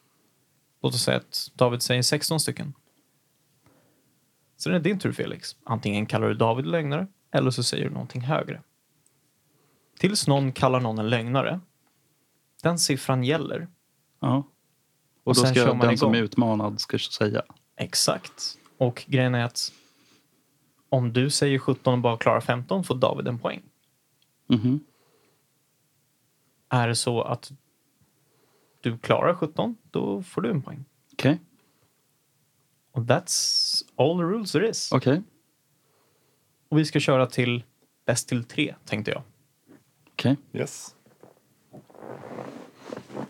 [0.81, 2.73] Låt oss säga att David säger 16 stycken.
[4.57, 5.55] Sen är det din tur Felix.
[5.63, 8.61] Antingen kallar du David lögnare eller så säger du någonting högre.
[9.99, 11.59] Tills någon kallar någon en lögnare,
[12.63, 13.67] den siffran gäller.
[14.19, 14.37] Ja.
[14.37, 14.47] Och,
[15.23, 17.43] Och då ska den som är utmanad ska säga.
[17.75, 18.57] Exakt.
[18.77, 19.71] Och grejen är att
[20.89, 23.61] om du säger 17 och bara klarar 15 får David en poäng.
[24.47, 24.79] Mhm.
[26.69, 27.51] Är det så att
[28.81, 30.85] du klarar 17, då får du en poäng.
[31.13, 31.39] Okej,
[32.91, 34.91] Och that's all the rules there is.
[34.91, 35.21] okej,
[36.69, 37.63] Och vi ska köra till
[38.05, 39.21] bäst till tre, tänkte jag.
[40.13, 40.37] okej.
[40.53, 40.95] Yes.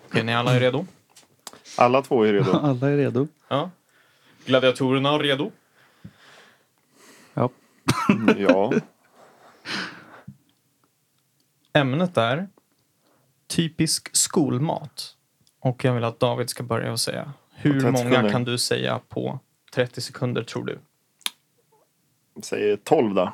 [0.09, 0.85] Okej, ni alla är redo?
[1.77, 2.51] Alla två är redo.
[2.57, 3.27] Alla är redo.
[3.47, 3.69] Ja.
[4.45, 5.51] Gladiatorerna är redo.
[8.27, 8.73] Ja.
[11.73, 11.79] Ja.
[11.81, 12.49] Ämnet är
[13.47, 15.15] typisk skolmat.
[15.59, 17.33] Och jag vill att David ska börja och säga.
[17.51, 18.31] Hur 30 många sekunder.
[18.31, 19.39] kan du säga på
[19.73, 20.79] 30 sekunder tror du?
[22.43, 23.33] Säger 12 då.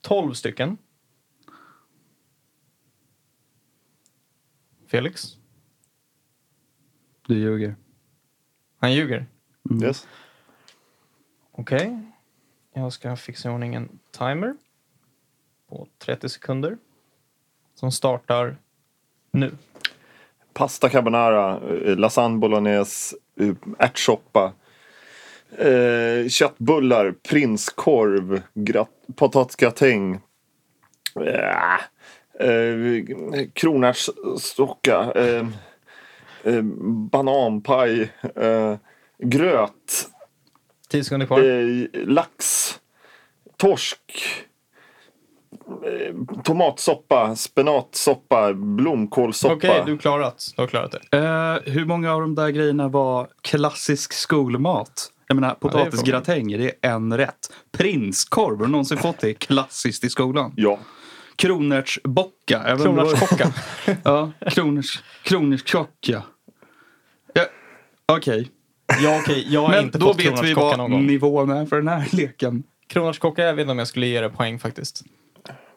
[0.00, 0.78] 12 stycken.
[4.86, 5.36] Felix?
[7.26, 7.76] Du ljuger.
[8.78, 9.26] Han ljuger.
[9.82, 10.08] Yes.
[11.52, 12.12] Okej.
[12.72, 14.54] Jag ska fixa i ordning en timer
[15.68, 16.76] på 30 sekunder.
[17.74, 18.56] Som startar
[19.30, 19.52] nu.
[20.52, 24.52] Pasta carbonara, eh, lasagne bolognese, eh, ärtsoppa,
[25.58, 28.42] eh, köttbullar, prinskorv,
[29.16, 30.20] potatisgratäng,
[31.16, 31.74] eh,
[32.48, 33.04] eh,
[33.52, 35.46] kronärtssocka, eh,
[36.44, 36.62] eh,
[37.12, 38.76] bananpaj, eh,
[39.18, 40.10] gröt,
[40.90, 41.38] 10 sekunder kvar.
[41.42, 42.74] eh, lax,
[43.56, 44.00] torsk,
[45.86, 49.54] eh, tomatsoppa, spenatsoppa, blomkålssoppa.
[49.54, 50.52] Okej, du har klarat.
[50.56, 51.16] Du har klarat det.
[51.18, 55.12] Eh, hur många av de där grejerna var klassisk skolmat?
[55.26, 57.52] Jag menar, potatisgratäng, det är en rätt.
[57.72, 60.52] Prinskorv, har du någonsin fått det klassiskt i skolan?
[60.56, 60.78] Ja.
[61.36, 62.62] Kronärtsbocka.
[62.66, 63.52] jag vet inte vad- Kronärtskocka.
[64.04, 66.22] Ja, kroners, kronärtskocka.
[67.34, 67.44] Ja,
[68.12, 68.48] Okej,
[69.02, 69.46] Ja, okej.
[69.48, 71.06] Jag har men inte då fått vet vi kronärtskocka vad någon gång.
[71.06, 72.62] nivån är för den här leken.
[72.88, 75.02] Kronärtskocka, jag vet inte om jag skulle ge det poäng faktiskt.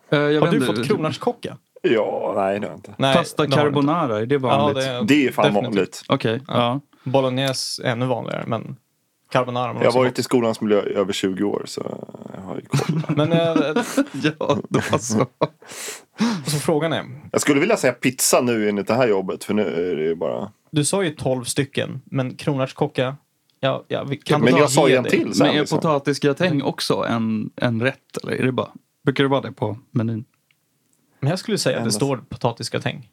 [0.10, 1.58] Jag Har vet du inte, fått kronärtskocka?
[1.82, 2.94] Ja, nej det har jag inte.
[2.98, 4.76] Nej, Pasta carbonara, är det Ja, vanligt?
[4.86, 5.74] det är, Det är fan definitivt.
[5.76, 6.04] vanligt.
[6.08, 6.80] Okej, ja.
[7.04, 8.76] Bolognese är ännu vanligare, men
[9.32, 11.98] carbonara Jag har varit i skolans miljö i över 20 år så
[12.36, 13.02] jag har ju koll.
[13.18, 13.38] Men eh,
[14.40, 15.26] Ja, då så.
[16.46, 19.92] så frågan är, Jag skulle vilja säga pizza nu enligt det här jobbet för nu
[19.92, 20.52] är det ju bara...
[20.74, 23.18] du sa ju 12 stycken, men kronärtskocka,
[23.60, 25.48] ja, ja, vi kan Men jag sa ge en till sen.
[25.48, 25.80] Men är liksom.
[25.80, 28.18] potatisgratäng också en, en rätt?
[28.24, 28.70] Eller är det bara,
[29.04, 30.26] brukar det vara det på menyn?
[31.20, 33.10] Men jag skulle säga att det står potatisgratäng.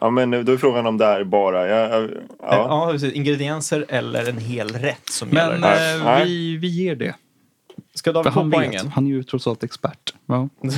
[0.00, 1.68] Ja, men då är frågan om det är bara...
[1.68, 2.08] Ja, ja,
[2.40, 2.48] Ja.
[2.86, 2.88] ja.
[2.92, 3.12] precis.
[3.12, 5.96] Ingredienser eller en hel rätt som Men gäller.
[5.98, 6.24] Eh, Nej.
[6.24, 7.14] vi, vi ger det.
[7.94, 8.58] Ska David få han vet.
[8.58, 8.88] poängen?
[8.88, 10.14] Han är ju trots allt expert.
[10.26, 10.48] Ja,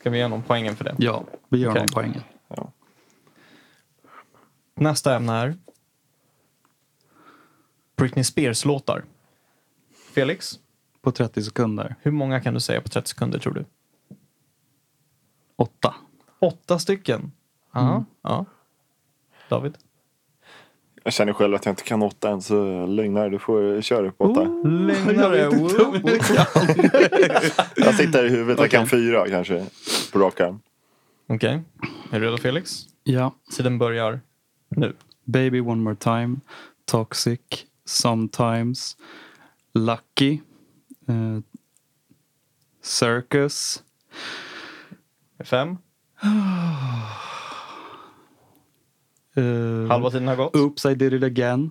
[0.00, 0.94] Ska vi ge honom poängen för det?
[0.98, 1.80] ja vi gör Okej.
[1.80, 2.22] honom poängen.
[4.80, 5.56] Nästa ämne är
[7.96, 9.04] Britney Spears-låtar.
[10.14, 10.58] Felix,
[11.02, 11.94] På 30 sekunder.
[12.02, 13.64] hur många kan du säga på 30 sekunder tror du?
[15.56, 15.94] Åtta.
[16.38, 17.32] Åtta stycken.
[17.72, 18.04] Ja.
[18.22, 18.44] ja.
[19.48, 19.76] David?
[21.04, 24.24] Jag känner själv att jag inte kan åtta än, så lögnare, du får köra på
[24.24, 24.42] åtta.
[24.68, 25.38] Lögnare.
[27.76, 29.66] Jag sitter i huvudet, jag kan fyra kanske.
[30.12, 30.60] På rak arm.
[31.26, 31.62] Okej.
[32.10, 32.86] Är du redo Felix?
[33.04, 33.34] Ja.
[33.56, 34.20] Tiden börjar
[34.76, 34.92] nu.
[35.24, 36.40] Baby One More Time.
[36.86, 37.66] Toxic.
[37.86, 38.96] Sometimes.
[39.74, 40.42] Lucky.
[41.08, 41.40] eh,
[42.82, 43.82] circus.
[45.44, 45.78] Fem.
[49.36, 50.56] eh, Halva tiden har gått.
[50.56, 51.70] Oops, I did it again.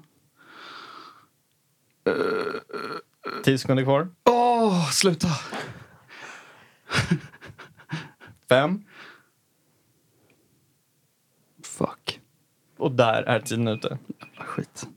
[3.44, 4.08] Tio sekunder kvar.
[4.26, 5.28] Åh, sluta!
[8.50, 8.84] Fem.
[11.64, 12.20] Fuck.
[12.78, 13.98] Och där är tiden ute.
[14.40, 14.88] Skit.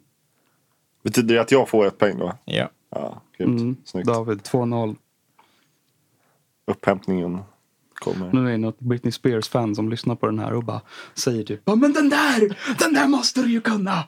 [1.03, 2.33] Betyder det att jag får ett poäng då?
[2.45, 2.69] Ja.
[2.91, 3.61] Ja, grymt.
[3.61, 4.07] Mm, Snyggt.
[4.09, 4.97] David, 2-0.
[6.67, 7.39] Upphämtningen
[7.95, 8.33] kommer.
[8.33, 10.81] Nu är det något Britney Spears-fan som lyssnar på den här och bara
[11.15, 14.05] säger typ "Ja, men den där, den där måste du ju kunna!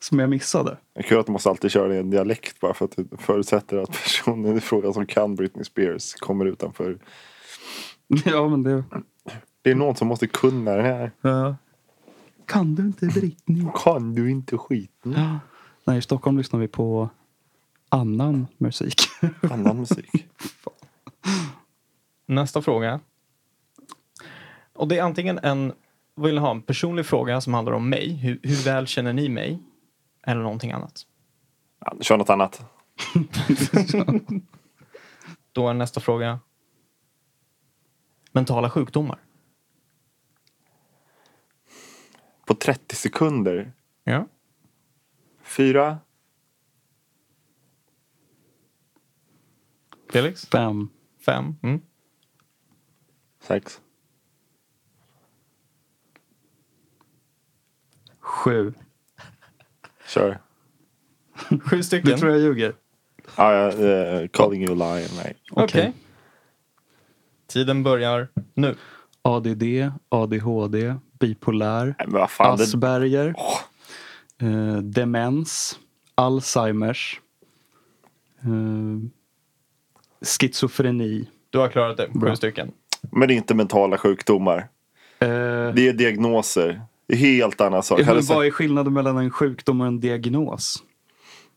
[0.00, 0.76] Som jag missade.
[0.94, 3.08] Det är kul att du måste alltid köra i en dialekt bara för att du
[3.18, 6.98] förutsätter att personen i fråga som kan Britney Spears kommer utanför.
[8.24, 8.84] Ja, men det...
[9.62, 11.10] Det är någon som måste kunna den här.
[11.20, 11.56] Ja.
[12.46, 13.66] Kan du inte Britney?
[13.84, 15.12] Kan du inte skiten?
[15.12, 15.38] Ja.
[15.84, 17.10] Nej, i Stockholm lyssnar vi på
[17.88, 19.00] annan musik.
[19.50, 20.26] Annan musik.
[22.26, 23.00] Nästa fråga.
[24.72, 25.72] Och det är antingen en,
[26.16, 29.58] vill ha en personlig fråga som handlar om mig, hur, hur väl känner ni mig?
[30.22, 31.06] Eller någonting annat.
[31.80, 32.64] Ja, kör något annat.
[35.52, 36.40] Då är nästa fråga.
[38.32, 39.18] Mentala sjukdomar.
[42.46, 43.72] På 30 sekunder.
[44.04, 44.28] Ja.
[45.42, 45.98] Fyra.
[50.10, 50.46] Felix?
[50.46, 50.88] Fem.
[51.20, 51.56] Fem.
[51.62, 51.80] Mm.
[53.40, 53.80] Sex.
[58.20, 58.72] Sju.
[60.06, 60.38] Kör.
[61.64, 62.18] Sju Du stycken.
[62.18, 62.74] tror jag ljuger?
[63.36, 65.08] Ja, eh, calling you a liar.
[65.16, 65.36] Nej.
[65.50, 65.64] Okej.
[65.64, 65.92] Okej.
[67.46, 68.76] Tiden börjar nu.
[69.22, 69.62] ADD,
[70.08, 72.56] ADHD, bipolär, Nej, fan.
[72.56, 73.34] Det, Asperger,
[74.42, 75.78] eh, demens,
[76.14, 77.20] Alzheimers,
[78.42, 79.08] eh,
[80.26, 81.28] schizofreni.
[81.50, 82.10] Du har klarat det.
[82.20, 82.72] Sju stycken.
[83.12, 84.58] men det är inte mentala sjukdomar.
[85.18, 85.28] Eh,
[85.74, 86.82] Det är diagnoser.
[87.08, 88.00] Det är helt annan sak.
[88.06, 90.82] men vad är skillnaden mellan en sjukdom och en diagnos?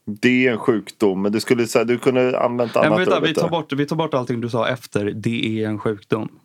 [0.05, 3.33] Det är en sjukdom, men du skulle säga du kunde använt annat men vänta, vi,
[3.33, 5.05] tar bort, vi tar bort allting du sa efter.
[5.05, 6.39] Det är en sjukdom.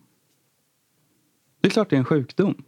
[1.61, 2.63] Det är klart det är en sjukdom.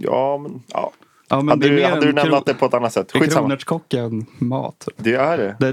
[0.00, 0.92] Ja, men ja.
[1.28, 3.12] Ja, men Hade det är du, hade du kro- det på ett annat sätt?
[3.12, 3.40] Skitsamma.
[3.48, 4.88] kronärtskocka än mat.
[4.96, 5.56] Det är det.
[5.60, 5.66] Det,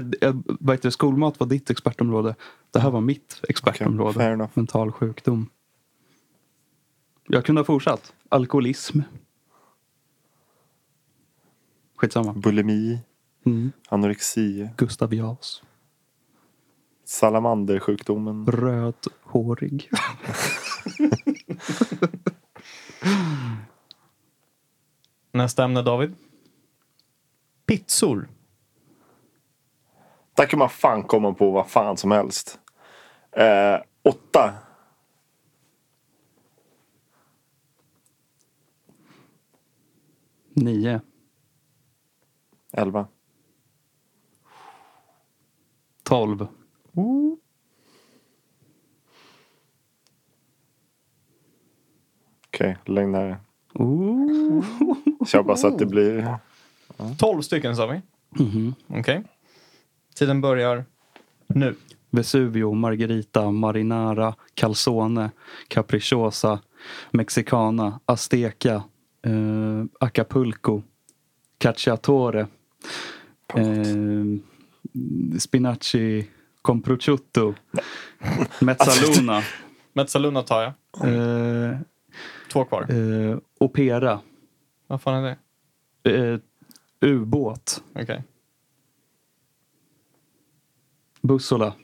[0.66, 2.34] heter det, skolmat var ditt expertområde.
[2.70, 4.24] Det här var mitt expertområde.
[4.24, 4.50] enough.
[4.54, 5.48] Mental sjukdom.
[7.26, 8.12] Jag kunde ha fortsatt.
[8.28, 9.00] Alkoholism.
[11.96, 12.32] Skitsamma.
[12.32, 12.98] Bulimi,
[13.46, 13.72] Mm.
[13.88, 15.62] anorexi, Gustav Jas.
[17.04, 18.46] salamandersjukdomen.
[18.46, 19.90] Rödhårig.
[25.38, 26.14] Nästa ämne David.
[27.66, 28.28] Pizzor.
[30.36, 32.60] Där kan man fan komma på vad fan som helst.
[33.32, 34.54] Eh, åtta.
[40.52, 41.00] Nio.
[42.72, 43.08] Elva.
[46.02, 46.46] Tolv.
[52.46, 53.47] Okej, lögnare.
[53.78, 54.64] Ooh.
[55.26, 56.36] Kör bara så att det blir...
[57.18, 58.00] Tolv stycken sa vi.
[58.44, 58.74] Mhm.
[58.88, 59.22] Okej.
[60.14, 60.84] Tiden börjar
[61.46, 61.74] nu.
[62.10, 65.30] Vesuvio, Margarita, Marinara, Calzone,
[65.68, 66.60] Capricciosa,
[67.10, 68.74] Mexicana, Azteca,
[69.22, 70.82] eh, Acapulco,
[71.58, 72.46] Cacciatore,
[73.54, 74.24] eh,
[75.38, 76.28] Spinaci
[76.62, 77.54] con prosciutto,
[78.60, 79.42] Mezzaluna,
[79.92, 80.72] Mezzaluna tar jag.
[81.14, 81.76] eh,
[82.52, 82.86] Två kvar.
[82.90, 84.20] eh, Opera,
[84.86, 85.36] Vad fan är
[86.02, 86.32] det?
[86.32, 86.38] eh,
[87.00, 88.24] ubåt, Okej.
[91.20, 91.74] Bussola.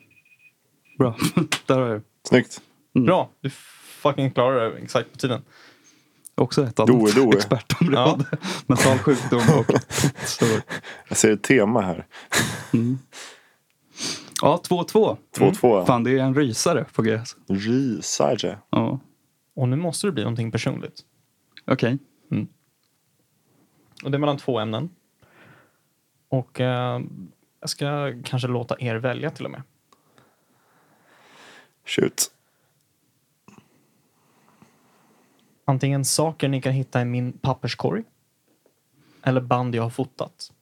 [0.99, 1.16] Bra,
[1.66, 2.62] där har jag Snyggt.
[2.95, 3.07] Mm.
[3.07, 3.31] Bra.
[3.41, 5.43] Du fucking klarar det exakt på tiden.
[6.35, 8.25] Också ett annat Doe, expertområde.
[8.66, 9.81] Mental sjukdom och
[10.29, 10.45] så.
[11.09, 12.07] Jag ser ett tema här.
[14.43, 15.16] Ja, 2-2.
[15.37, 15.87] 2-2.
[15.87, 17.20] Fan, det är en rysare på G.
[17.49, 18.59] Rysare.
[18.70, 19.01] Ja,
[19.57, 21.01] Och nu måste det bli någonting personligt.
[21.65, 21.99] Okej.
[24.05, 24.91] Och det är mellan två ämnen.
[26.29, 27.01] Och eh,
[27.61, 29.62] jag ska kanske låta er välja till och med.
[31.85, 32.31] Shoot.
[35.65, 38.05] Antingen saker ni kan hitta i min papperskorg.
[39.23, 40.53] Eller band jag har fotat.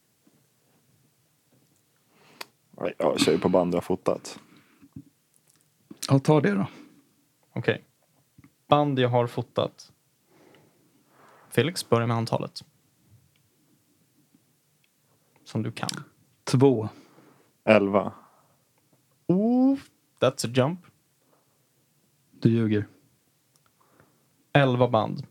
[2.97, 4.39] Jag kör ju på band jag har fotat.
[6.09, 6.67] Ja, ta det då.
[7.53, 7.83] Okej.
[8.67, 9.92] Band jag har fotat.
[11.53, 12.63] Felix, börja med antalet.
[15.43, 15.89] Som du kan.
[16.43, 16.89] Två.
[17.65, 18.13] 11.
[19.27, 19.77] Oh,
[20.19, 20.79] that's a jump.
[22.31, 22.87] Du ljuger.
[24.53, 25.27] 11 band.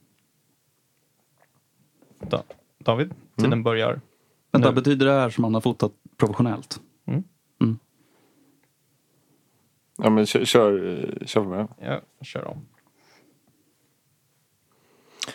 [2.18, 2.42] Da
[2.78, 4.00] David, tiden börjar.
[4.50, 4.74] Vänta, Nu.
[4.74, 6.80] betyder det här som man har fotat professionellt?
[9.96, 11.66] Ja men kör, kör, kör mig.
[11.80, 12.66] Jag kör om.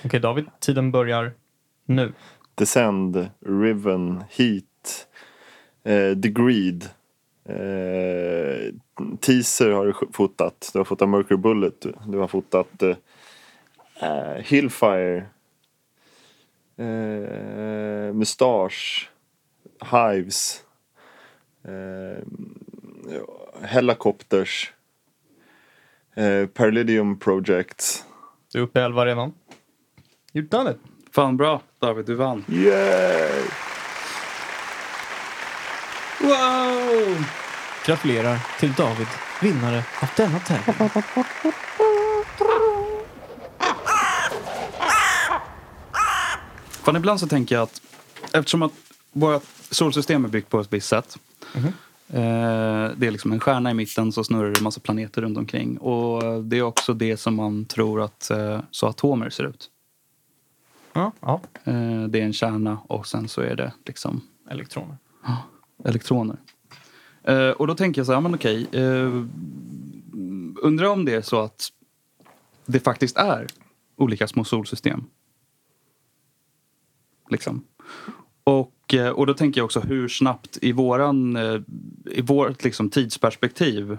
[0.05, 1.33] Okej David, tiden börjar
[1.85, 2.13] nu.
[2.55, 5.07] Descend, Riven, Heat,
[5.83, 6.89] eh, Degreed.
[7.45, 8.73] Eh,
[9.19, 10.69] teaser har du fotat.
[10.73, 11.85] Du har fotat Mercury Bullet.
[12.07, 12.95] Du, har fotat eh,
[14.01, 15.25] eh, Hillfire.
[16.77, 19.07] Eh, Mustache.
[19.91, 20.63] Hives.
[21.63, 22.23] Eh,
[23.61, 24.73] Helicopters.
[26.15, 28.05] Eh, Paralydium Project.
[28.53, 29.33] Du är uppe i 11 redan.
[30.38, 30.77] You've done it.
[31.11, 32.05] Fan bra, David.
[32.05, 32.45] Du vann.
[32.47, 33.43] Yay!
[36.21, 37.25] Wow!
[37.85, 39.07] Gratulerar till David,
[39.41, 40.89] vinnare av denna tävling.
[46.83, 47.81] Fan, ibland så tänker jag att
[48.33, 48.71] eftersom att
[49.11, 51.17] vårt solsystem är byggt på ett visst sätt.
[51.55, 55.38] Eh, det är liksom en stjärna i mitten så snurrar det en massa planeter runt
[55.38, 55.77] omkring.
[55.77, 59.69] Och det är också det som man tror att eh, så atomer ser ut.
[60.97, 61.41] Ja, ja.
[61.63, 64.97] Eh, det är en kärna och sen så är det liksom Elektroner.
[65.85, 66.37] elektroner.
[67.23, 68.67] Eh, och då tänker jag så här, men okej.
[68.71, 69.23] Eh,
[70.61, 71.69] undrar om det är så att
[72.65, 73.47] det faktiskt är
[73.95, 75.03] olika små solsystem.
[77.29, 77.63] Liksom.
[78.43, 81.37] Och, och då tänker jag också hur snabbt i våran,
[82.05, 83.97] i vårt liksom tidsperspektiv.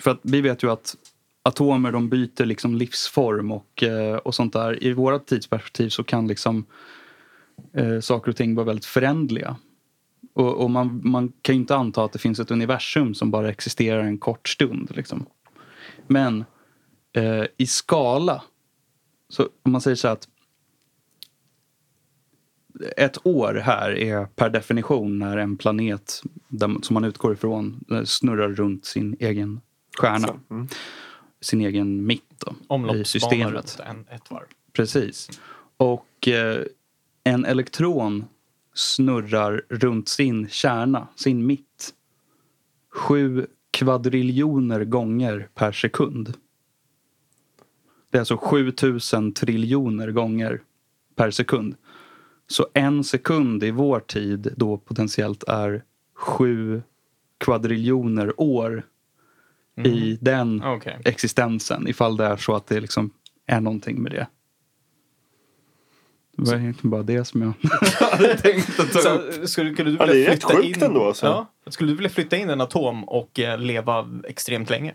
[0.00, 0.96] För att vi vet ju att
[1.42, 4.84] atomer de byter liksom livsform och, eh, och sånt där.
[4.84, 6.66] I vårt tidsperspektiv så kan liksom
[7.72, 9.56] eh, saker och ting vara väldigt förändliga.
[10.34, 13.50] Och, och man, man kan ju inte anta att det finns ett universum som bara
[13.50, 14.96] existerar en kort stund.
[14.96, 15.26] Liksom.
[16.06, 16.44] Men
[17.12, 18.42] eh, i skala,
[19.28, 20.28] så om man säger så här att
[22.96, 28.02] ett år här är per definition när en planet där, som man utgår ifrån eh,
[28.04, 29.60] snurrar runt sin egen
[29.98, 30.40] stjärna.
[30.50, 30.68] Mm.
[31.40, 33.80] Sin egen mitt då, i systemet.
[33.86, 34.46] en, ett varv.
[34.72, 35.40] Precis.
[35.76, 36.64] Och eh,
[37.24, 38.24] en elektron
[38.74, 41.94] snurrar runt sin kärna, sin mitt,
[42.90, 46.34] sju kvadriljoner gånger per sekund.
[48.10, 50.62] Det är alltså 7000 triljoner gånger
[51.16, 51.76] per sekund.
[52.46, 55.84] Så en sekund i vår tid då potentiellt är
[56.14, 56.82] sju
[57.38, 58.82] kvadriljoner år
[59.86, 60.96] i den Okej.
[61.04, 63.10] existensen ifall det är så att det liksom
[63.46, 64.26] är någonting med det.
[66.36, 67.52] Det var egentligen bara det som jag
[68.10, 69.34] hade tänkt att ta upp.
[69.34, 71.26] Så, skulle, skulle du Ja, vilja det är rätt flytta sjukt in, ändå, alltså.
[71.26, 74.94] Ja, skulle du vilja flytta in en atom och eh, leva extremt länge?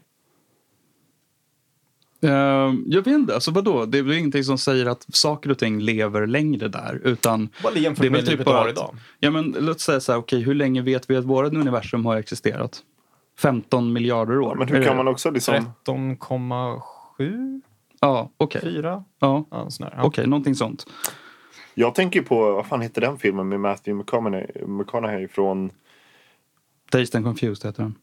[2.24, 3.86] Ehm, jag vet inte, alltså vadå?
[3.86, 7.02] Det är väl ingenting som säger att saker och ting lever längre där.
[7.04, 8.96] Utan jämfört det är med väl typ bara idag?
[9.20, 12.18] Ja men låt säga så här, okej hur länge vet vi att vårt universum har
[12.18, 12.82] existerat?
[13.40, 14.50] 15 miljarder år?
[14.52, 15.56] Ja, men hur kan man också liksom...
[15.86, 17.62] 13,7?
[18.00, 18.62] Ja, okej.
[18.62, 19.04] 4?
[19.20, 19.70] Ja, Ja.
[19.80, 19.90] Ja.
[20.04, 20.86] okej, någonting sånt.
[21.74, 25.72] Jag tänker på, vad fan heter den filmen med Matthew McConaughey, McConaughey från...
[26.92, 27.96] Dazed and Confused heter den.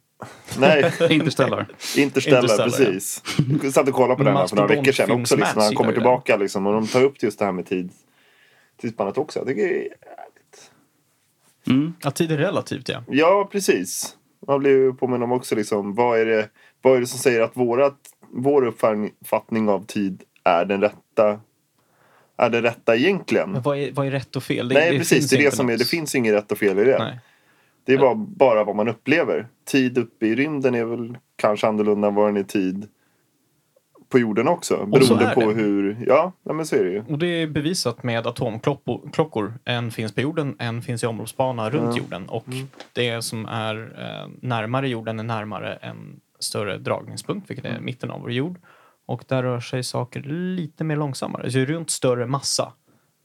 [0.59, 0.79] Nej,
[1.11, 1.67] Interstellar.
[1.97, 3.23] Interstellar, Interstellar, precis.
[3.63, 5.37] Jag satt och kollade på den här för några veckor sedan också.
[5.37, 7.93] Liksom, när han kommer tillbaka liksom, och de tar upp just det här med tid.
[8.81, 9.39] Tidsspannet också.
[9.39, 10.71] Jag tycker det är jävligt.
[11.67, 11.95] Mm.
[12.03, 13.03] Ja, tid är relativt ja.
[13.09, 14.17] Ja, precis.
[14.47, 16.49] Man blir ju påminn om också liksom, vad är det,
[16.83, 17.97] vad är det som säger att vårat,
[18.31, 21.41] vår uppfattning av tid är den rätta,
[22.37, 23.51] är den rätta egentligen?
[23.53, 24.69] Men vad är, vad är rätt och fel?
[24.69, 25.31] Det, Nej, det precis.
[25.31, 26.99] Det är det som är, det finns inget rätt och fel i det.
[26.99, 27.19] Nej.
[27.85, 29.49] Det är bara, bara vad man upplever.
[29.65, 32.89] Tid uppe i rymden är väl kanske annorlunda än vad den är tid
[34.11, 34.77] på jorden också.
[34.77, 35.47] så Beroende på det.
[35.55, 36.05] hur...
[36.07, 37.05] Ja, men så är det ju.
[37.09, 39.55] Och det är bevisat med atomklockor.
[39.65, 42.03] En finns på jorden, en finns i omloppsbana runt Ja.
[42.03, 42.29] jorden.
[42.29, 42.45] Och
[42.93, 48.21] det som är eh, närmare jorden är närmare en större dragningspunkt, vilket är mitten av
[48.21, 48.59] vår jord.
[49.07, 50.23] Och där rör sig saker
[50.57, 51.51] lite mer långsammare.
[51.51, 52.73] Så runt större massa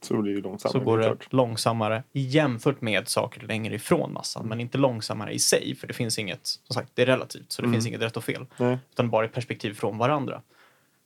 [0.01, 0.71] Så blir det långsammare.
[0.79, 1.33] så går det klart.
[1.33, 4.47] långsammare jämfört med saker längre ifrån massan.
[4.47, 7.61] Men inte långsammare i sig, för det finns inget, som sagt, det är relativt, så
[7.61, 8.45] det finns inget rätt och fel.
[8.57, 8.77] Nej.
[8.91, 10.41] Utan bara ett perspektiv från varandra.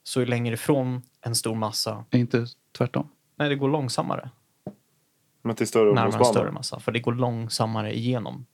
[0.03, 2.45] Så ju längre ifrån en stor massa, Är inte
[2.77, 3.09] tvärtom?
[3.35, 4.29] nej det går långsammare
[5.41, 6.79] Men till större närmare en större massa.
[6.79, 8.45] För det går långsammare igenom.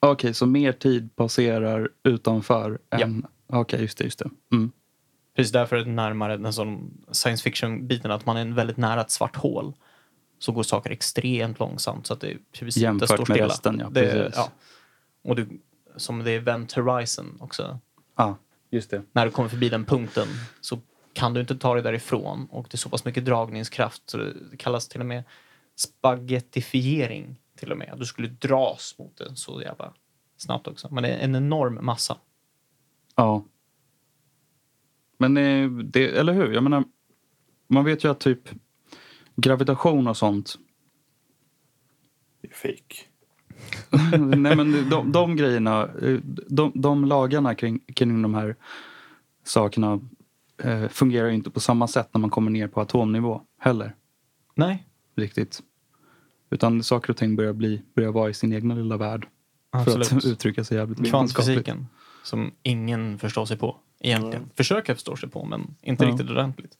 [0.00, 2.98] Okej, så mer tid passerar utanför Ja.
[3.00, 3.26] än...
[3.46, 4.04] Okej, just det.
[4.04, 4.30] Just det.
[4.52, 4.72] Mm.
[5.36, 9.10] Precis därför är det närmare den sån science fiction-biten, att man är väldigt nära ett
[9.10, 9.72] svart hål.
[10.38, 13.88] Så går saker extremt långsamt så att det precis Jämfört inte står med resten, ja,
[13.90, 14.36] det, precis.
[14.36, 14.50] ja.
[15.24, 15.60] Och du,
[15.96, 17.78] som det är Event Horizon också.
[18.14, 18.34] Ah,
[18.72, 19.02] just det.
[19.12, 20.28] när du kommer förbi den punkten
[20.60, 20.78] så
[21.12, 24.56] kan du inte ta dig därifrån och det är så pass mycket dragningskraft så det
[24.56, 25.24] kallas till och med
[25.76, 27.94] spagettifiering till och med.
[27.98, 29.94] Du skulle dras mot det så jävla
[30.36, 30.88] snabbt också.
[30.90, 32.16] Men det är en enorm massa.
[33.16, 33.44] Ja.
[35.18, 36.52] Men eh, det, eller hur?
[36.52, 36.84] Jag menar,
[37.66, 38.48] man vet ju att typ
[39.36, 40.58] gravitation och sånt.
[42.40, 43.11] Det är fake.
[44.18, 46.18] nej men de, de grejerna, eh,
[46.48, 48.56] de, de lagarna kring, kring de här
[49.44, 50.00] sakerna
[50.62, 53.94] eh, fungerar ju inte på samma sätt när man kommer ner på atomnivå heller.
[54.54, 55.62] Nej, Riktigt.
[56.50, 59.28] Utan saker och ting börjar, bli, börjar vara i sin egna lilla värld.
[59.72, 60.24] För att absolut.
[60.24, 61.10] uttrycka sig jävligt.
[61.10, 61.86] Kvantfysiken
[62.22, 64.50] som ingen förstår sig på egentligen.
[64.54, 66.10] Försöker förstå sig på men inte Ja.
[66.10, 66.78] riktigt ordentligt.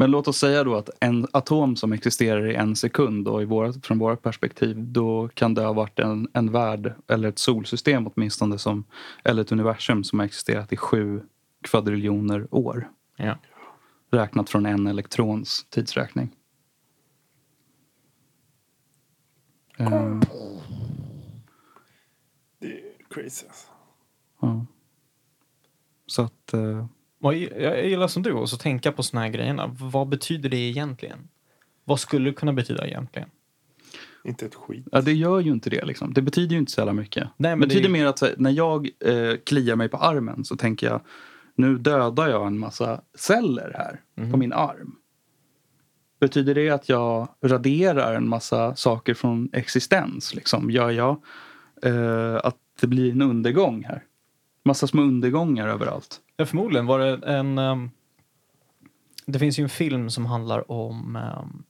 [0.00, 3.44] Men låt oss säga då att en atom som existerar i en sekund och i
[3.44, 8.06] våra, från vårt perspektiv då kan det ha varit en, en värld eller ett solsystem
[8.06, 8.84] åtminstone som,
[9.24, 11.22] eller ett universum som har existerat i sju
[11.62, 12.90] kvadriljoner år.
[13.16, 13.38] Ja.
[14.10, 16.36] Räknat från en elektrons tidsräkning.
[19.78, 20.20] Eh,
[22.58, 23.68] Det är crazy alltså.
[24.40, 24.66] ja.
[26.06, 26.54] Så att...
[27.22, 29.76] Jag gillar som du också att tänka på såna här grejerna.
[29.80, 31.18] Vad betyder det egentligen?
[31.84, 33.28] Vad skulle det kunna betyda egentligen?
[34.24, 34.86] Inte ett skit.
[34.92, 35.84] Ja, det gör ju inte det.
[35.84, 36.12] Liksom.
[36.14, 37.28] Det betyder ju inte så jävla mycket.
[37.36, 39.96] Nej, det men det betyder är- mer att här, när jag eh, kliar mig på
[39.96, 41.00] armen så tänker jag
[41.54, 44.32] nu dödar jag en massa celler här Mhm.
[44.32, 44.96] på min arm.
[46.20, 50.34] Betyder det att jag raderar en massa saker från existens?
[50.34, 50.70] Liksom?
[50.70, 51.22] Gör jag
[51.82, 54.02] eh, att det blir en undergång här?
[54.64, 56.20] Massa små undergångar överallt.
[56.40, 57.58] Ja, förmodligen var det en...
[57.58, 57.90] ehm,
[59.26, 61.62] det finns ju en film som handlar om, ehm,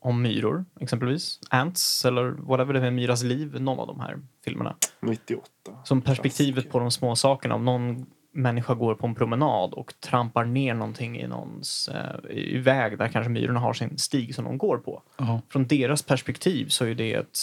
[0.00, 1.40] om myror, exempelvis.
[1.50, 4.76] Ants, eller whatever det är, myras liv, någon av de här filmerna.
[5.00, 5.42] 98.
[5.84, 6.72] Som perspektivet Klassiker.
[6.72, 7.54] på de små sakerna.
[7.54, 11.90] Om någon människa går på en promenad och trampar ner någonting i någons
[12.30, 15.02] i väg där kanske myrorna har sin stig som de går på.
[15.18, 15.40] Ja.
[15.48, 17.38] Från deras perspektiv så är det ett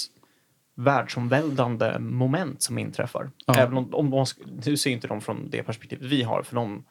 [0.83, 3.31] världsomvälvande moment som inträffar.
[3.45, 3.55] Ja.
[3.55, 6.83] Även om, om sk- nu ser inte de från det perspektivet vi har, för de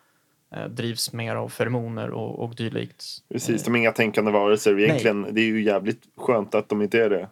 [0.55, 3.05] eh, drivs mer av feromoner och, och dylikt.
[3.28, 4.78] Precis, de är inga tänkande varelser.
[4.78, 7.28] Egentligen, det är ju jävligt skönt att de inte är det.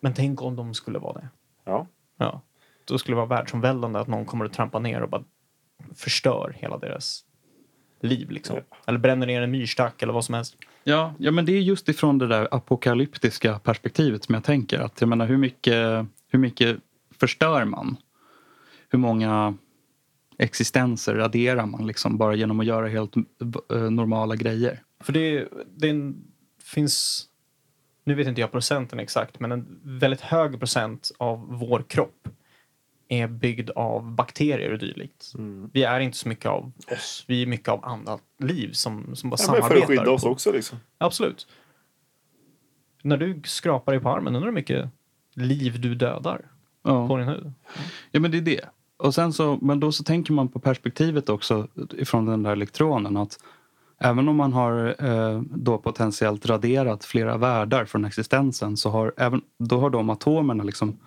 [0.00, 1.28] Men tänk om de skulle vara det.
[1.64, 1.86] Ja.
[2.16, 2.40] Ja.
[2.84, 5.24] Då skulle det vara världsomvälvande att någon kommer att trampa ner och bara
[5.94, 7.24] förstör hela deras
[8.00, 8.30] liv.
[8.30, 8.58] Liksom.
[8.86, 10.56] Eller bränner ner en myrstack eller vad som helst.
[10.88, 14.78] Ja, ja, men det är just ifrån det där apokalyptiska perspektivet som jag tänker.
[14.78, 16.76] Att jag menar, hur mycket, hur mycket
[17.18, 17.96] förstör man?
[18.88, 19.54] Hur många
[20.38, 24.82] existenser raderar man liksom bara genom att göra helt eh, normala grejer?
[25.00, 26.14] För det, det
[26.62, 27.26] finns,
[28.04, 32.28] nu vet inte jag procenten exakt, men en väldigt hög procent av vår kropp
[33.08, 35.32] är byggd av bakterier och dylikt.
[35.72, 39.30] Vi är inte så mycket av oss, vi är mycket av annat liv som, som
[39.30, 39.82] bara ja men för samarbetar.
[39.82, 40.78] att skydda oss på- också liksom.
[40.98, 41.46] Absolut.
[43.02, 44.88] När du skrapar dig på armen, undrar hur mycket
[45.34, 46.40] liv du dödar
[46.82, 47.08] Ja.
[47.08, 47.52] på din hud?
[48.10, 48.60] Ja, men det är det.
[48.96, 53.16] Och sen så, men då så tänker man på perspektivet också ifrån den där elektronen
[53.16, 53.38] att
[53.98, 59.42] även om man har eh, då potentiellt raderat flera världar från existensen så har även,
[59.58, 60.98] då har de atomerna liksom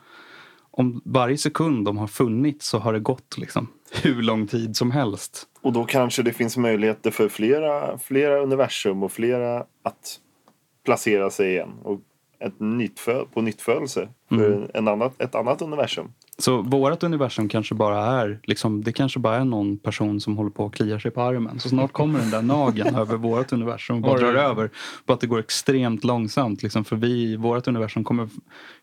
[0.79, 3.67] om varje sekund de har funnits så har det gått liksom
[4.03, 5.47] hur lång tid som helst.
[5.61, 10.19] Och då kanske det finns möjligheter för flera, flera universum och flera att
[10.85, 11.73] placera sig igen.
[11.83, 11.99] Och
[12.39, 12.99] ett nytt
[13.33, 14.69] på nyttfödelse för Mm.
[14.73, 16.13] en annat, ett annat universum.
[16.39, 20.49] Så vårt universum kanske bara är liksom, det kanske bara är någon person som håller
[20.49, 21.59] på och kliar sig på armen.
[21.59, 24.69] Så snart kommer den där nageln över vårt universum och bara drar över.
[25.05, 26.63] Bara att det går extremt långsamt.
[26.63, 28.29] Liksom, för vi, vårt universum kommer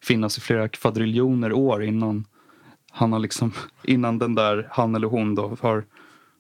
[0.03, 2.25] finnas i flera kvadriljoner år innan
[2.91, 3.53] han har liksom,
[3.85, 5.85] innan den där han eller hon då har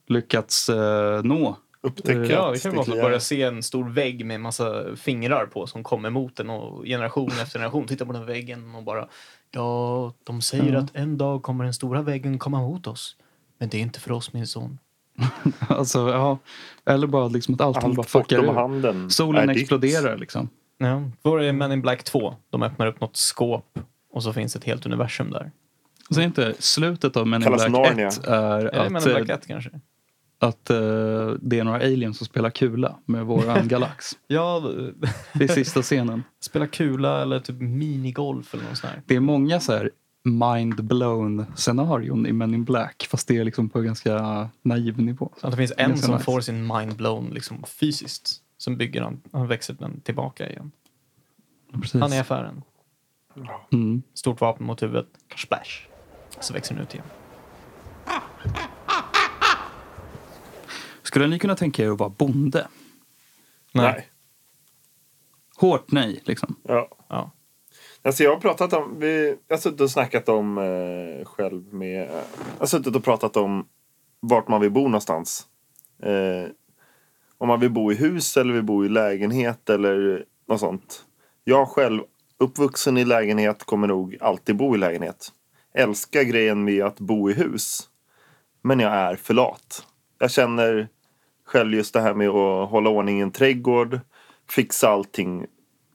[0.08, 1.56] lyckats eh, nå.
[1.80, 5.46] Upptäcka Ja, att det kan vara att börja se en stor vägg med massa fingrar
[5.46, 9.08] på som kommer mot en och generation efter generation tittar på den väggen och bara
[9.50, 10.78] Ja, de säger Ja.
[10.78, 13.16] att en dag kommer den stora väggen komma mot oss.
[13.58, 14.78] Men det är inte för oss min son.
[15.68, 16.38] Alltså, ja,
[16.86, 18.60] eller bara liksom att allting bara Allt fuckar bortom ur.
[18.60, 19.62] handen Solen är ditt.
[19.62, 20.48] exploderar liksom.
[20.78, 22.34] Ja, då är Men in Black 2.
[22.50, 23.78] De öppnar upp något skåp
[24.12, 25.50] och så finns ett helt universum där.
[26.10, 28.08] Så är inte slutet av Men in Black Narnia.
[28.08, 29.70] 1 är Är det Men att, in Black eh, 1 kanske?
[30.38, 30.76] Att eh,
[31.40, 34.18] det är några aliens som spelar kula med våran galax.
[34.26, 34.60] Ja,
[35.34, 36.22] Det är sista scenen.
[36.40, 38.92] spela kula eller typ minigolf eller något sånt.
[39.06, 39.90] Det är många så här
[40.24, 45.32] mind-blown scenarion i Men in Black fast det är liksom på ganska naiv nivå.
[45.40, 46.24] Så att det finns en Ganska som nice.
[46.24, 48.42] får sin mind blown liksom fysiskt.
[48.58, 50.70] Sen bygger han, han växer den tillbaka igen.
[51.72, 52.00] Precis.
[52.00, 52.62] Han är i affären.
[53.72, 54.02] Mm.
[54.14, 55.06] Stort vapen mot huvudet.
[55.36, 55.88] Splash.
[56.40, 57.06] Så växer den ut igen.
[61.16, 62.68] Skulle ni kunna tänka er att vara bonde?
[63.74, 64.08] Nej.
[65.56, 66.56] Hårt nej, liksom.
[66.62, 66.88] Ja.
[67.08, 67.30] Ja.
[68.02, 72.10] Alltså jag har pratat om, vi, jag har suttit och snackat om eh, själv med,
[72.10, 73.66] jag har suttit och pratat om
[74.20, 75.46] vart man vill bo någonstans.
[76.02, 76.50] Eh,
[77.38, 81.04] om man vill bo i hus eller vill bo i lägenhet eller något sånt.
[81.44, 82.02] Jag själv,
[82.38, 85.32] uppvuxen i lägenhet, kommer nog alltid bo i lägenhet.
[85.74, 87.80] Älskar grejen med att bo i hus.
[88.62, 89.86] Men jag är för lat.
[90.18, 90.88] Jag känner
[91.46, 94.00] själv just det här med att hålla ordning i en trädgård,
[94.50, 95.46] fixa allting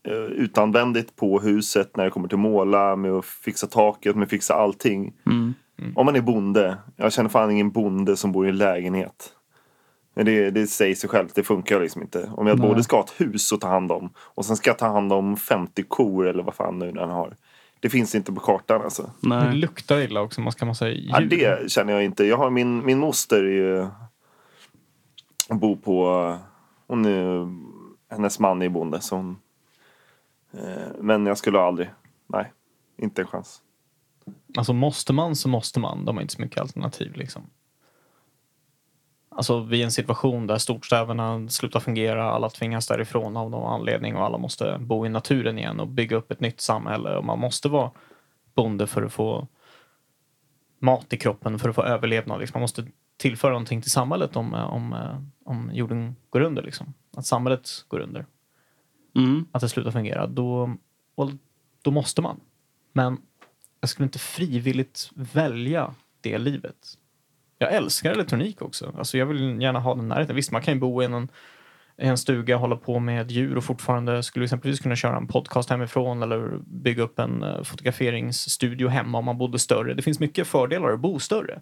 [0.08, 4.30] eh, utanvändigt på huset när det kommer till måla, med att fixa taket, med att
[4.30, 5.14] fixa allting.
[5.26, 5.54] Mm.
[5.96, 9.34] Om man är bonde, jag känner fan ingen bonde som bor i en lägenhet.
[10.14, 12.32] Men det, det säger sig självt, det funkar liksom inte.
[12.34, 12.70] Om jag Nej.
[12.70, 15.14] både ska ha ett hus att ta hand om och sen ska jag ta hand
[15.14, 17.36] om 50 kor eller vad fan nu den har.
[17.80, 19.12] Det finns inte på kartan alltså.
[19.22, 19.56] Det Nej.
[19.56, 22.26] luktar illa också, man ska man säga Ja, det känner jag inte.
[22.26, 23.88] Jag har min, min moster är ju,
[25.52, 26.38] hon bor på,
[26.88, 27.48] hon är,
[28.10, 29.40] hennes man är bonde så hon,
[30.52, 31.90] eh, men jag skulle aldrig,
[32.28, 32.52] nej,
[32.98, 33.62] inte en chans.
[34.58, 36.06] Alltså måste man så måste man.
[36.06, 37.42] De har inte så mycket alternativ liksom.
[39.30, 44.24] Alltså vid en situation där storstäderna slutar fungera, alla tvingas därifrån av någon anledning och
[44.26, 47.70] alla måste bo i naturen igen och bygga upp ett nytt samhälle och man måste
[47.70, 47.92] vara
[48.54, 49.48] bonde för att få
[50.80, 52.40] mat i kroppen, för att få överlevnad.
[52.40, 52.60] Liksom.
[52.60, 52.88] Man måste
[53.22, 56.64] tillföra någonting till samhället om, eh, om, eh, om jorden går under.
[56.64, 56.94] Liksom.
[57.18, 58.26] Att samhället går under.
[59.16, 59.46] Mm.
[59.52, 60.76] att det slutar fungera, då,
[61.16, 61.30] och
[61.82, 62.40] då måste man.
[62.94, 63.18] Men
[63.80, 66.98] jag skulle inte frivilligt välja det livet.
[67.58, 68.94] Jag älskar elektronik också.
[68.98, 70.36] Alltså jag vill gärna ha den närheten.
[70.36, 71.30] Visst, man kan ju bo i en,
[71.98, 75.28] i en stuga och hålla på med djur och fortfarande skulle exempelvis kunna köra en
[75.28, 79.94] podcast hemifrån eller bygga upp en eh, fotograferingsstudio hemma om man bodde större.
[79.94, 81.62] Det finns mycket fördelar att bo större.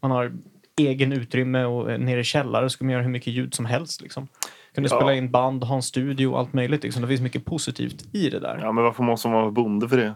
[0.00, 0.32] Man har
[0.76, 4.00] egen utrymme och eh, nere i källare ska man göra hur mycket ljud som helst.
[4.02, 4.28] Liksom.
[4.74, 4.96] Kunde Ja.
[4.96, 6.82] spela in band, ha en studio och allt möjligt.
[6.82, 7.02] Liksom.
[7.02, 8.58] Det finns mycket positivt i det där.
[8.62, 10.14] Ja, men varför måste man vara bonde för det?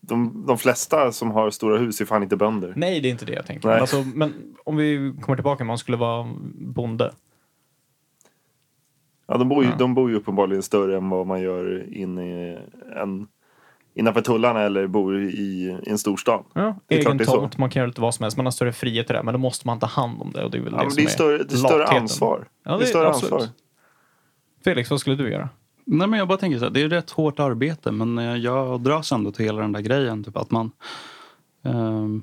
[0.00, 2.72] De, de flesta som har stora hus är fan inte bönder.
[2.76, 3.68] Nej, det är inte det jag tänker.
[3.68, 4.32] Men, alltså, men
[4.64, 7.12] om vi kommer tillbaka, man skulle vara bonde.
[9.26, 9.76] Ja, de, bor ju, Ja.
[9.76, 12.22] de bor ju uppenbarligen större än vad man gör inne
[12.52, 12.58] i
[12.96, 13.28] en,
[13.94, 16.44] innanför tullarna eller bor i, i en storstad.
[16.52, 18.36] Ja, Det är klart egen tomt, man kan göra lite vad som helst.
[18.36, 20.44] Man har större frihet i det, men då måste man ta hand om det.
[20.44, 22.48] Och det är väl Ja, det men som det är större, det är större ansvar.
[22.64, 23.32] Ja, det det är större absolut.
[23.32, 23.48] ansvar.
[24.64, 25.48] Felix, vad skulle du göra?
[25.84, 28.80] Nej, men jag bara tänker så här, det är rätt hårt arbete men eh, jag
[28.80, 30.24] dras ändå till hela den där grejen.
[30.24, 30.70] Typ att man
[31.62, 32.22] ehm,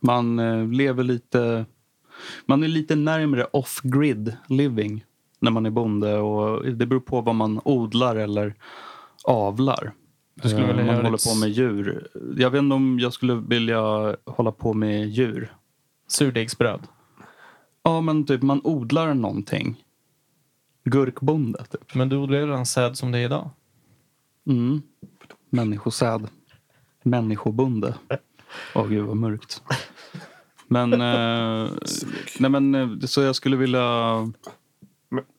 [0.00, 1.64] man eh, lever lite
[2.46, 5.04] man är lite närmare off-grid living
[5.38, 8.54] när man är bonde och det beror på vad man odlar eller
[9.24, 9.92] avlar.
[10.34, 12.08] Du skulle Eh, vilja man göra håller ditt- på med djur.
[12.36, 13.80] Jag vet inte om jag skulle vilja
[14.26, 15.52] hålla på med djur.
[16.08, 16.80] Surdegsbröd.
[17.82, 19.84] Ja, men typ man odlar någonting.
[20.84, 21.94] Gurkbonde, typ.
[21.94, 23.50] Men du odlar ju redan säd som det är idag.
[24.46, 24.82] Mm.
[25.50, 26.26] Människosäd.
[27.02, 27.94] Människobonde.
[28.74, 29.62] Åh gud vad mörkt.
[30.68, 31.70] Men, eh,
[32.38, 34.10] nej men eh, så jag skulle vilja...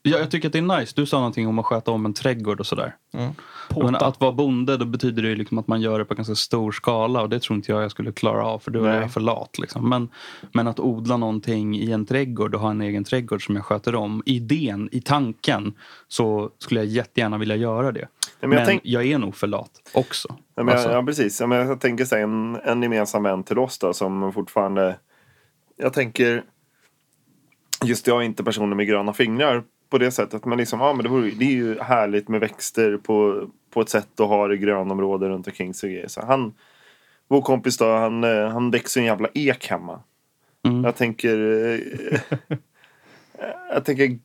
[0.02, 0.92] Ja, jag tycker att det är nice.
[0.96, 2.94] Du sa någonting om att sköta om en trädgård och sådär.
[3.14, 3.32] Mm.
[3.76, 6.72] Men att vara bonde då betyder det liksom att man gör det på ganska stor
[6.72, 9.20] skala och det tror inte jag jag skulle klara av för då är jag för
[9.20, 9.58] lat.
[9.58, 9.88] Liksom.
[9.88, 10.08] Men,
[10.52, 13.94] men att odla någonting i en trädgård och ha en egen trädgård som jag sköter
[13.94, 14.22] om.
[14.26, 15.74] Idén, i tanken
[16.08, 18.08] så skulle jag jättegärna vilja göra det.
[18.40, 20.28] men Men, jag tänk- jag är nog för lat också.
[20.54, 21.40] Ja, men, Alltså, ja precis.
[21.40, 24.96] Ja, men jag tänker så här, en, en gemensam vän till oss då som fortfarande...
[25.76, 26.42] Jag tänker...
[27.86, 30.44] Just jag är inte personer med gröna fingrar på det sättet.
[30.44, 33.88] Men liksom, ja, men det, vore, det är ju härligt med växter på, på ett
[33.88, 36.04] sätt och ha det grönområde runt omkring sig.
[36.04, 36.10] och.
[36.10, 36.54] Så han,
[37.28, 40.00] vår kompis då, han, eh, han växer en jävla ek hemma.
[40.66, 40.84] Mm.
[40.84, 41.38] Jag tänker...
[41.72, 42.58] eh,
[43.72, 44.18] jag tänker...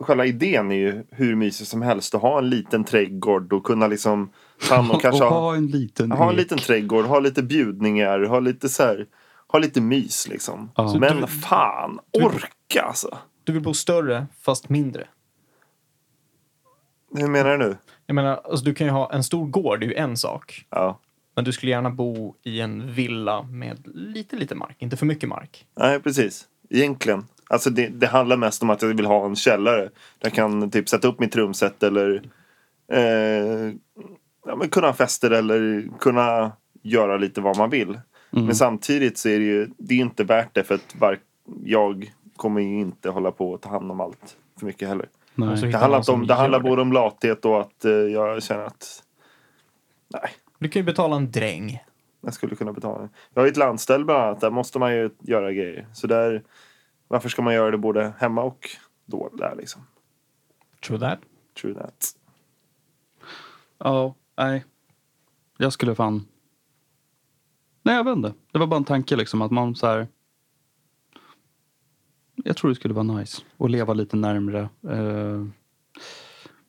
[0.00, 3.86] Själva idén är ju hur mysigt som helst att ha en liten trädgård och kunna
[3.86, 4.30] liksom
[4.70, 5.24] hand om och kanske...
[5.24, 9.06] ha en liten Ha en liten trädgård, ha lite bjudningar, ha lite så här,
[9.48, 10.70] ha lite mys liksom.
[10.76, 10.88] Ja.
[10.88, 12.20] Så Men du- fan, du-
[12.68, 13.18] orka alltså.
[13.44, 15.06] Du vill bo större, fast mindre.
[17.14, 17.76] Hur menar du nu?
[18.06, 20.66] Jag menar, alltså, du kan ju ha en stor gård, det är ju en sak.
[20.70, 20.98] Ja.
[21.34, 24.76] Men du skulle gärna bo i en villa med lite, lite mark.
[24.78, 25.66] Inte för mycket mark.
[25.76, 26.46] Nej, precis.
[26.70, 27.26] Egentligen.
[27.50, 29.80] Alltså det, det handlar mest om att jag vill ha en källare.
[29.82, 29.90] Där
[30.20, 32.22] jag kan typ sätta upp mitt trumset eller
[32.92, 33.72] eh,
[34.46, 36.52] ja, men kunna ha fester eller kunna
[36.82, 38.00] göra lite vad man vill.
[38.32, 38.46] Mm.
[38.46, 41.18] Men samtidigt så är det ju det är inte värt det för att var,
[41.64, 45.08] jag kommer ju inte hålla på och ta hand om allt för mycket heller.
[45.34, 45.56] Nej.
[45.56, 49.02] Det handlar, om, det handlar både om lathet och att eh, jag känner att
[50.08, 51.78] nej, Du kan ju betala en dräng.
[52.20, 53.08] jag skulle kunna betala.
[53.34, 54.40] Jag har ju ett landställ bland annat.
[54.40, 55.86] Där måste man ju göra grejer.
[55.92, 56.42] Så där,
[57.08, 58.68] varför ska man göra det både hemma och
[59.06, 59.82] då där liksom?
[60.86, 61.18] True that.
[61.62, 62.06] True that.
[63.78, 64.64] Ja, nej.
[65.58, 66.26] Jag skulle fan...
[67.82, 68.32] Nej, jag vet inte.
[68.52, 70.06] Det var bara en tanke liksom att man så här...
[72.44, 75.44] Jag tror det skulle vara nice att leva lite närmre eh,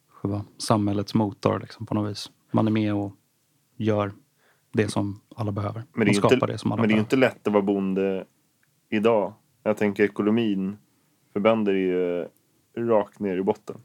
[0.10, 2.32] själva samhällets motor liksom, på något vis.
[2.52, 3.16] Man är med och
[3.78, 4.12] gör
[4.72, 5.84] det som alla behöver.
[5.94, 8.26] Men det är inte, det som alla men det är inte lätt att vara bonde
[8.90, 9.34] idag.
[9.64, 10.78] Jag tänker ekonomin
[11.34, 11.78] för bönder är
[12.78, 13.78] ju rakt ner i botten.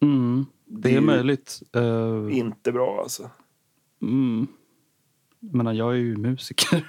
[0.00, 1.62] Mm, det är ju möjligt.
[1.72, 3.30] Eh, Inte bra alltså.
[4.02, 4.46] Mm.
[5.40, 6.84] Jag menar, jag är ju musiker.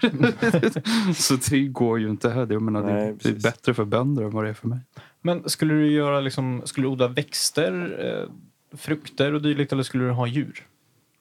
[1.14, 2.47] så det går ju inte här.
[2.49, 4.80] Jag menar, Nej, det, det är bättre för bönder än vad det är för mig.
[5.22, 10.04] Men skulle du göra liksom, skulle du odla växter, eh, frukter och dylikt eller skulle
[10.04, 10.68] du ha djur?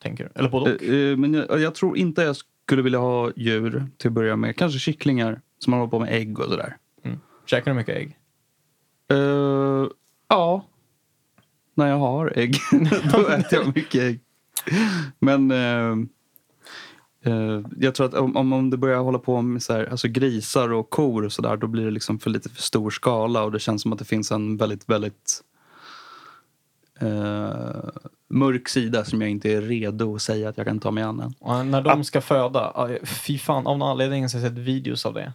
[0.02, 0.30] Tänker du?
[0.34, 0.82] Eller både och?
[0.82, 4.36] Eh, eh, Men jag, jag tror inte jag skulle vilja ha djur till att börja
[4.36, 4.56] med.
[4.56, 6.76] Kanske kycklingar som man håller på med ägg och sådär.
[7.02, 7.18] Mm.
[7.46, 8.16] Käkar du mycket ägg?
[9.12, 9.88] Uh,
[10.28, 10.66] ja.
[11.74, 12.56] När jag har ägg.
[13.12, 14.20] Då äter jag mycket ägg.
[15.18, 15.52] Men
[17.24, 20.72] eh, jag tror att om, om- du börjar hålla på med så här, alltså grisar
[20.72, 23.58] och kor och sådär då blir det liksom för lite för stor skala och det
[23.58, 25.40] känns som att det finns en väldigt, väldigt
[27.00, 27.88] eh,
[28.28, 31.20] mörk sida som jag inte är redo att säga att jag kan ta mig an
[31.20, 31.34] än.
[31.40, 34.58] Och när de ska föda, ja, fy fan, av någon anledning så har jag sett
[34.58, 35.32] videos av det.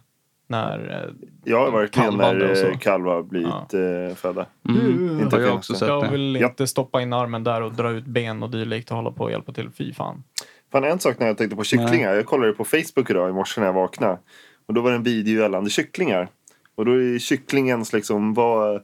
[0.48, 1.04] När...
[1.04, 4.46] eh, Ja, verkligen Kalvande och när kalvar blivit eh, födda.
[4.68, 5.20] Mm.
[5.20, 6.10] Inte har jag också sett Jag det.
[6.10, 6.48] vill Ja.
[6.48, 9.30] inte stoppa in armen där och dra ut ben och dylikt och hålla på och
[9.30, 9.70] hjälpa till.
[9.70, 10.22] Fy fan.
[10.72, 12.14] Fan, en sak när jag tänkte på kycklingar.
[12.14, 14.18] Jag kollade på Facebook idag i morse när jag vaknade.
[14.66, 16.28] Och då var det en video gällande kycklingar.
[16.74, 18.74] Och då är kycklingens liksom vad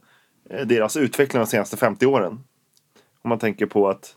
[0.51, 2.33] eh, deras utveckling de senaste 50 åren.
[3.23, 4.17] Om man tänker på att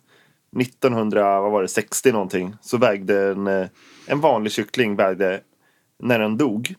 [0.61, 2.55] 1900, vad var det, 60 någonting.
[2.61, 3.67] Så vägde en, eh,
[4.07, 5.41] en vanlig kyckling vägde,
[5.99, 6.75] när den dog.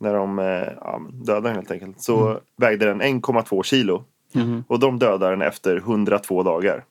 [0.00, 0.44] När de eh,
[0.80, 2.02] ja, dödade den helt enkelt.
[2.02, 4.04] Så vägde den 1,2 kilo.
[4.32, 4.64] Mhm.
[4.68, 6.84] Och de dödar den efter 102 dagar.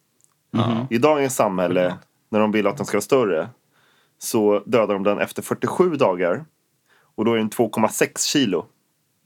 [0.52, 0.86] Mhm.
[0.90, 1.98] I dagens samhälle,
[2.32, 3.50] när de vill att den ska vara större,
[4.18, 6.46] så dödar de den efter 47 dagar.
[7.16, 8.66] Och då är den 2,6 kilo.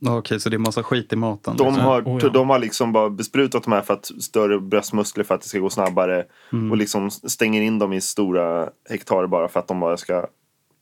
[0.08, 1.58] Okej, så det är massa skit i maten.
[1.58, 1.84] De liksom.
[1.84, 2.30] har, Oh, ja.
[2.30, 5.60] de har liksom bara besprutat de här för att större bröstmuskler för att det ska
[5.60, 6.26] gå snabbare.
[6.51, 6.72] Mm.
[6.72, 10.28] Och liksom stänger in dem i stora hektar bara för att de bara ska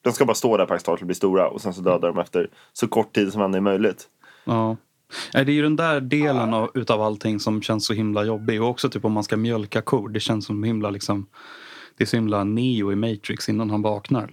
[0.02, 2.20] de ska bara stå där praktiskt taget och bli stora och sen så dödar de
[2.20, 4.08] efter så kort tid som det är möjligt.
[4.44, 4.78] Ja.
[5.32, 8.62] Det är ju den där delen av, utav allting som känns så himla jobbig.
[8.62, 10.10] Och också typ om man ska mjölka kor.
[10.10, 11.28] Det känns som himla liksom...
[11.98, 14.30] Det är så himla neo i Matrix innan han vaknar.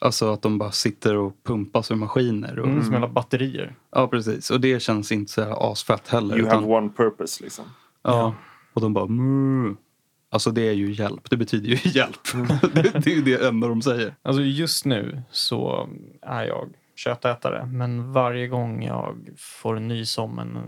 [0.00, 2.58] Alltså att de bara sitter och pumpas ur maskiner.
[2.58, 3.74] Och, Mm, som jävla batterier.
[3.90, 4.50] Ja, precis.
[4.50, 6.36] Och det känns inte så här asfett heller.
[6.38, 7.64] You utan, have one purpose liksom.
[8.02, 8.34] ja.
[8.74, 9.06] Och de bara...
[9.06, 9.76] "Moo."
[10.30, 11.30] Alltså det är ju hjälp.
[11.30, 12.20] Det betyder ju hjälp.
[12.74, 14.14] det, det är ju det enda de säger.
[14.22, 15.88] Alltså just nu så
[16.22, 17.66] är jag köttätare.
[17.66, 20.58] Men varje gång jag får en nys om en,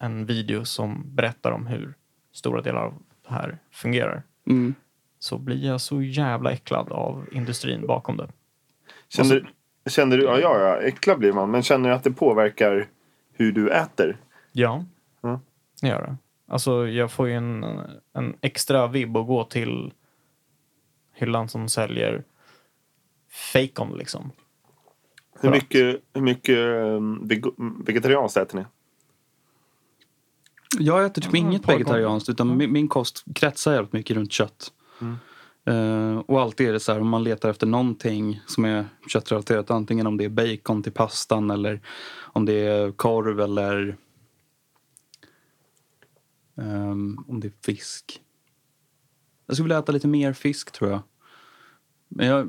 [0.00, 1.94] en video som berättar om hur
[2.32, 2.94] stora delar av
[3.28, 4.22] det här fungerar.
[4.50, 4.74] Mm.
[5.18, 8.28] Så blir jag så jävla äcklad av industrin bakom det.
[9.08, 9.52] Känner,
[9.86, 11.50] känner du, ja, ja, ja, äcklad blir man.
[11.50, 12.88] Men känner du att det påverkar
[13.32, 14.16] hur du äter?
[14.52, 14.84] Ja,
[15.20, 15.40] Ja.
[15.80, 16.16] det gör det.
[16.50, 17.64] Alltså jag får ju en,
[18.12, 19.92] en extra vibb att gå till
[21.14, 22.24] hyllan som säljer
[23.52, 24.30] fejkon liksom.
[25.40, 28.64] Hur mycket, hur mycket um, veg- vegetarianskt äter ni?
[30.78, 34.72] Jag äter typ Ja, inget vegetarianskt utan min, min kost kretsar jävligt mycket runt kött.
[35.68, 39.70] Uh, och alltid är det så här om man letar efter någonting som är köttrelaterat.
[39.70, 41.80] Antingen om det är bacon till pastan eller
[42.18, 43.96] om det är korv eller
[46.54, 48.22] um, om det är fisk.
[49.46, 51.00] Jag skulle vilja äta lite mer fisk tror jag.
[52.08, 52.48] Men jag,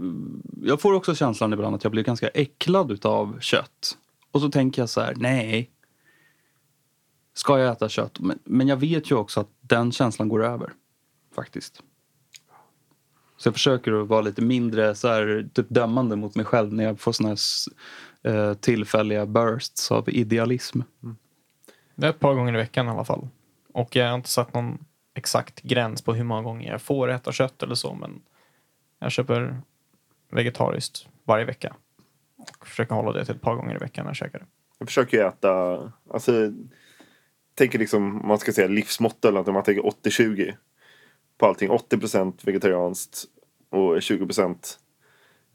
[0.64, 3.98] jag får också känslan ibland att jag blir ganska äcklad utav kött.
[4.32, 5.72] Och så tänker jag så här, nej.
[7.34, 8.20] Ska jag äta kött?
[8.20, 10.74] Men, men jag vet ju också att den känslan går över.
[11.36, 11.84] Faktiskt.
[13.40, 16.84] Så jag försöker att vara lite mindre så här, typ dömande mot mig själv när
[16.84, 17.38] jag får såna här
[18.24, 20.82] eh, tillfälliga bursts av idealism.
[21.96, 23.28] Det är ett par gånger i veckan i alla fall.
[23.74, 24.86] Och jag har inte satt någon
[25.16, 28.22] exakt gräns på hur många gånger jag får äta kött eller så, men
[29.00, 29.62] jag köper
[30.32, 31.76] vegetariskt varje vecka.
[32.38, 34.46] Och försöker hålla det till ett par gånger i veckan när jag käkar det.
[34.80, 35.82] Jag försöker ju äta,
[36.14, 36.32] alltså,
[37.56, 40.54] tänker liksom, om man ska säga livsmotto eller något, om man tänker 80-20
[41.40, 41.70] på allting.
[41.70, 43.26] 80% vegetarianskt
[43.72, 44.56] och 20%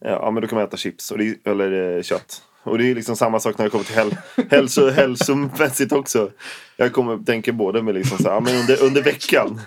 [0.04, 2.42] ja men då kan man äta chips och det, eller eh, kött.
[2.62, 4.16] Och det är liksom samma sak när det kommer till häl,
[4.50, 6.30] hälso, hälsomässigt också.
[6.76, 9.60] Jag kommer tänka både med liksom så här, men under, under veckan.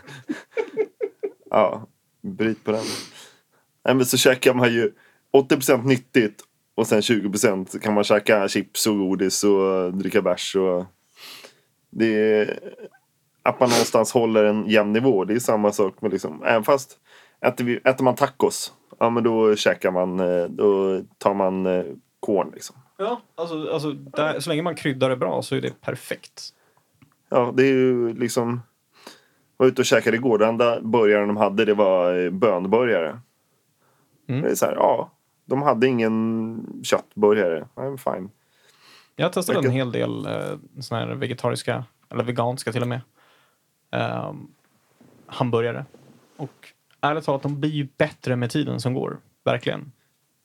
[1.49, 1.88] Ja,
[2.22, 2.86] bryt på den.
[3.86, 4.91] Nej men så käkar man ju
[5.34, 6.43] 80% nyttigt
[6.76, 10.86] och sen 20% kan man käka chips och godis och dricka bärs och
[11.91, 12.59] det är
[13.48, 15.26] att man någonstans håller en jämn nivå.
[15.26, 16.98] Det är samma sak med liksom, även fast
[17.41, 21.86] äter, vi, äter man tacos, ja men då käkar man, eh, då tar man eh,
[22.20, 22.76] korn liksom.
[22.98, 26.43] Ja, alltså, alltså där, så länge man kryddar det bra så är det perfekt.
[27.30, 28.62] Ja, det är ju liksom,
[29.58, 33.20] jag var ute och käkade igår, den enda burgaren de hade det var eh, bönburgare.
[34.30, 34.41] Mm.
[34.41, 35.12] Det är så här, ja,
[35.45, 37.68] de hade ingen köttburgare.
[37.76, 38.30] I'm fine.
[39.16, 43.02] Jag har testat en hel del eh, såna här vegetariska, eller veganska till och med,
[43.92, 44.48] ehm,
[45.26, 45.86] hamburgare.
[46.38, 49.18] Och ärligt talat, de blir ju bättre med tiden som går.
[49.46, 49.92] Verkligen.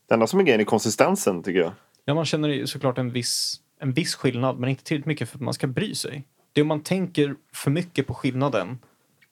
[0.09, 1.73] Det enda som är grejen är konsistensen tycker jag.
[2.05, 5.39] Ja, man känner ju såklart en viss, en viss skillnad, men inte tillräckligt mycket för
[5.39, 6.25] att man ska bry sig.
[6.53, 8.79] Det är om man tänker för mycket på skillnaden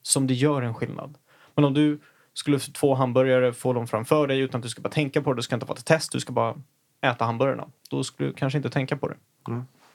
[0.02, 1.18] som det gör en skillnad.
[1.54, 2.00] Men om du
[2.32, 5.32] skulle få två hamburgare, få dem framför dig utan att du ska bara tänka på
[5.32, 6.62] det, du ska inte vara till test, du ska bara
[7.00, 7.68] äta hamburgarna.
[7.90, 9.16] Då skulle du kanske inte tänka på det.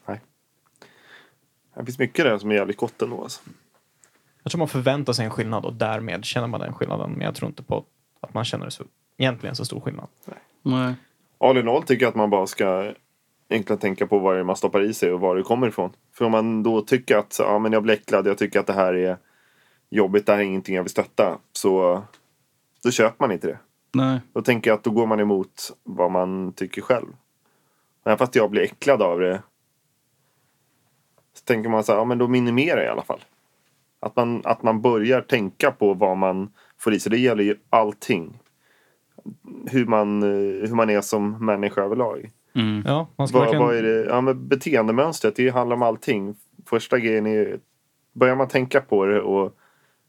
[0.06, 0.22] Nej.
[1.76, 3.24] Det finns mycket där som är jävligt gott ändå.
[3.24, 3.42] Alltså.
[4.46, 7.12] Jag tror man förväntar sig en skillnad och därmed känner man den skillnaden.
[7.12, 7.86] Men jag tror inte på
[8.22, 8.84] att man känner så,
[9.18, 10.08] egentligen så stor skillnad.
[10.62, 10.96] Nej.
[11.38, 12.94] All in all tycker jag att man bara ska
[13.50, 15.92] egentligen tänka på vad det är man stoppar i sig och var det kommer ifrån.
[16.14, 18.74] För om man då tycker att ja, men jag blir äcklad, jag tycker att det
[18.74, 19.18] här är
[19.90, 21.38] jobbigt, det här är ingenting jag vill stötta.
[21.52, 22.04] Så
[22.84, 23.60] då köper man inte det.
[23.94, 24.20] Nej.
[24.34, 27.08] Då tänker jag att då går man emot vad man tycker själv.
[28.06, 29.42] Även fast jag blir äcklad av det.
[31.34, 33.22] Så tänker man så här, ja men då minimerar jag i alla fall.
[34.06, 37.10] Att man, att man börjar tänka på vad man får i sig.
[37.10, 38.40] Det gäller ju allting.
[39.66, 42.30] Hur man, eh, hur man är som människa överlag.
[42.56, 42.84] Mm.
[42.86, 43.66] Ja, man ska Vad, verkligen...
[43.66, 44.06] vad är det?
[44.06, 46.36] Ja, men beteendemönstret, det handlar om allting.
[46.66, 47.60] Första grejen är
[48.14, 49.56] börjar man tänka på det och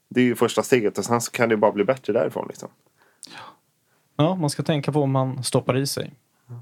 [0.08, 2.46] det är ju första steget och sen så kan det bara bli bättre därifrån.
[2.48, 2.68] Liksom.
[4.16, 6.12] Ja, man ska tänka på vad man stoppar i sig.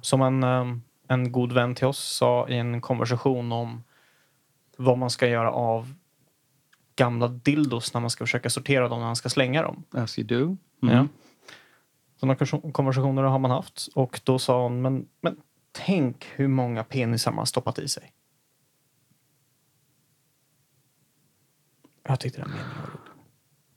[0.03, 3.85] Som en, ehm, en god vän till oss sa i en konversation om
[4.77, 5.95] vad man ska göra av
[6.97, 9.85] gamla dildos när man ska försöka sortera dem när man ska slänga dem.
[9.91, 10.57] As you do.
[10.83, 10.97] Mm.
[10.97, 11.07] Ja.
[12.17, 15.37] Sådana konversa- konversationer har man haft och då sa hon, men, men
[15.73, 18.13] tänk hur många penisar man stoppat i sig.
[22.09, 23.01] Jag tyckte den meningen var rolig.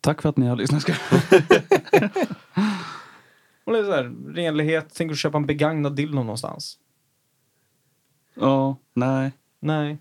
[0.02, 0.84] Tack för att ni har lyssnat.
[3.64, 6.80] Och det är så här, renlighet, tänker du köpa en begagnad dildo någonstans?
[8.34, 9.32] Ja, nej.
[9.60, 9.98] Nej.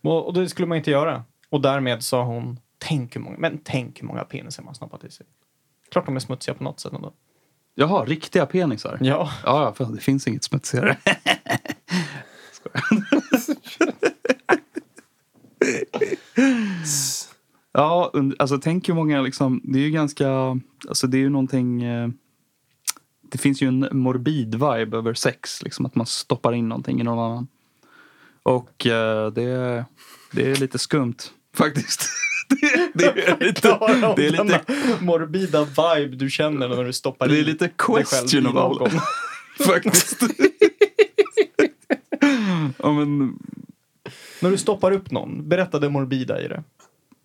[0.00, 1.24] Och, och det skulle man inte göra.
[1.52, 5.10] Och därmed sa hon, tänk hur många, men tänk hur många penisar man snappat i
[5.10, 5.26] sig.
[5.90, 7.12] Klart de är smutsiga på något sätt ändå.
[7.74, 8.98] Jaha, riktiga penisar?
[9.00, 9.30] Ja.
[9.44, 10.96] Ja, för det finns inget smutsigare.
[12.52, 13.04] Skojar.
[17.72, 20.28] ja, alltså tänk hur många liksom, det är ju ganska,
[20.88, 22.08] alltså det är ju någonting, eh,
[23.22, 27.04] det finns ju en morbid vibe över sex, liksom att man stoppar in någonting i
[27.04, 27.48] någon annan.
[28.42, 29.84] Och eh, det,
[30.32, 31.16] det är lite skumt
[31.56, 32.08] faktiskt.
[32.48, 33.78] det, det är lite,
[34.16, 34.60] det är lite
[35.00, 38.90] morbida vibe du känner när du stoppar det är lite questionable.
[39.66, 40.22] Faktiskt.
[42.78, 43.38] ja, men,
[44.40, 46.62] När du stoppar upp någon, berätta det morbida i det.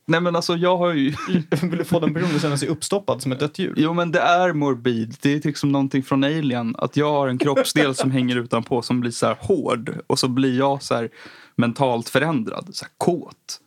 [0.05, 1.13] nej men alltså jag har ju...
[1.61, 3.73] Vill få den personen att känna sig uppstoppad som ett dött djur?
[3.77, 5.15] Jo men det är morbid.
[5.21, 6.75] Det är liksom någonting från Alien.
[6.77, 9.97] Att jag har en kroppsdel som hänger utanpå som blir så här hård.
[10.07, 11.09] Och så blir jag så här
[11.55, 12.69] mentalt förändrad.
[12.71, 13.59] Så här kåt.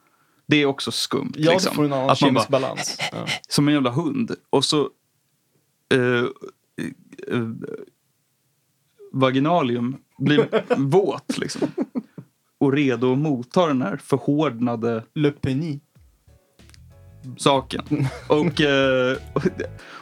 [0.51, 1.33] Det är också skumt.
[1.37, 1.75] Ja, liksom.
[1.75, 2.99] får en annan Att man bara, balans.
[3.13, 3.27] Ja.
[3.49, 4.35] som en jävla hund.
[4.51, 4.81] Och så...
[5.95, 6.25] eh,
[7.35, 7.49] eh,
[9.13, 11.69] vaginalium blir våt liksom.
[12.61, 15.81] Och redo att motta den här förhårdnade Le Penny.
[17.39, 18.07] saken.
[18.29, 19.43] Och, eh, och,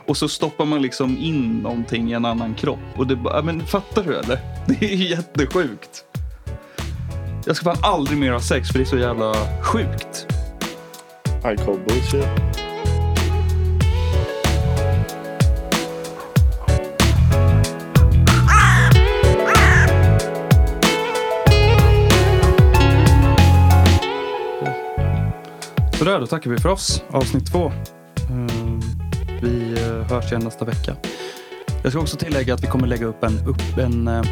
[0.06, 2.78] och så stoppar man liksom in någonting i en annan kropp.
[2.96, 4.38] Och det bara, men fattar du eller?
[4.66, 6.04] Det är ju jättesjukt.
[7.46, 10.26] Jag ska fan aldrig mer ha sex för det är så jävla sjukt.
[11.52, 12.26] I call bullshit.
[25.98, 27.02] Sådär, då tackar vi för oss.
[27.10, 27.72] Avsnitt två.
[28.30, 28.80] Ehm,
[29.42, 30.96] Vi eh, hörs igen nästa vecka.
[31.82, 34.22] Jag ska också tillägga att vi kommer lägga upp en, upp en eh,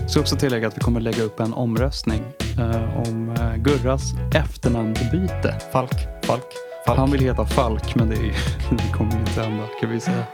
[0.00, 2.22] jag ska också tillägga att vi kommer lägga upp en omröstning
[2.58, 4.02] eh, om eh, Gurras
[4.34, 5.60] efternamnsbyte.
[5.72, 6.15] Falk.
[6.26, 6.44] Falk.
[6.86, 6.98] Falk.
[6.98, 8.34] Han vill heta Falk, men det, är,
[8.70, 10.24] det kommer inte hända kan vi säga.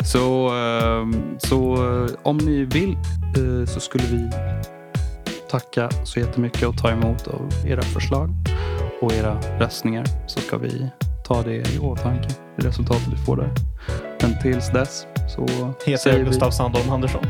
[0.00, 2.92] Så, ehm, så eh, om ni vill
[3.36, 4.30] eh, så skulle vi
[5.50, 8.30] tacka så jättemycket och ta emot av era förslag
[9.00, 10.90] och era röstningar så ska vi
[11.24, 13.50] ta det i åtanke, det resultatet vi får där.
[14.22, 15.06] Men tills dess
[15.36, 15.46] så
[15.86, 16.30] Heter säger jag vi...
[16.30, 17.24] Gustav Sandholm Andersson?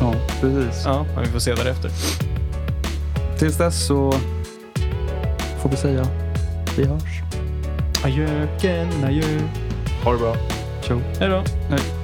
[0.00, 0.82] Ja, precis.
[0.84, 1.90] Ja, vi får se därefter.
[3.38, 4.14] Tills dess så
[5.68, 6.06] får vi säga
[6.76, 7.22] vi hörs.
[8.04, 9.40] Adjöken, adjö.
[10.04, 10.36] Ha det bra.
[10.82, 11.00] Ciao.
[11.20, 11.44] Hej då.
[11.70, 11.95] Hej.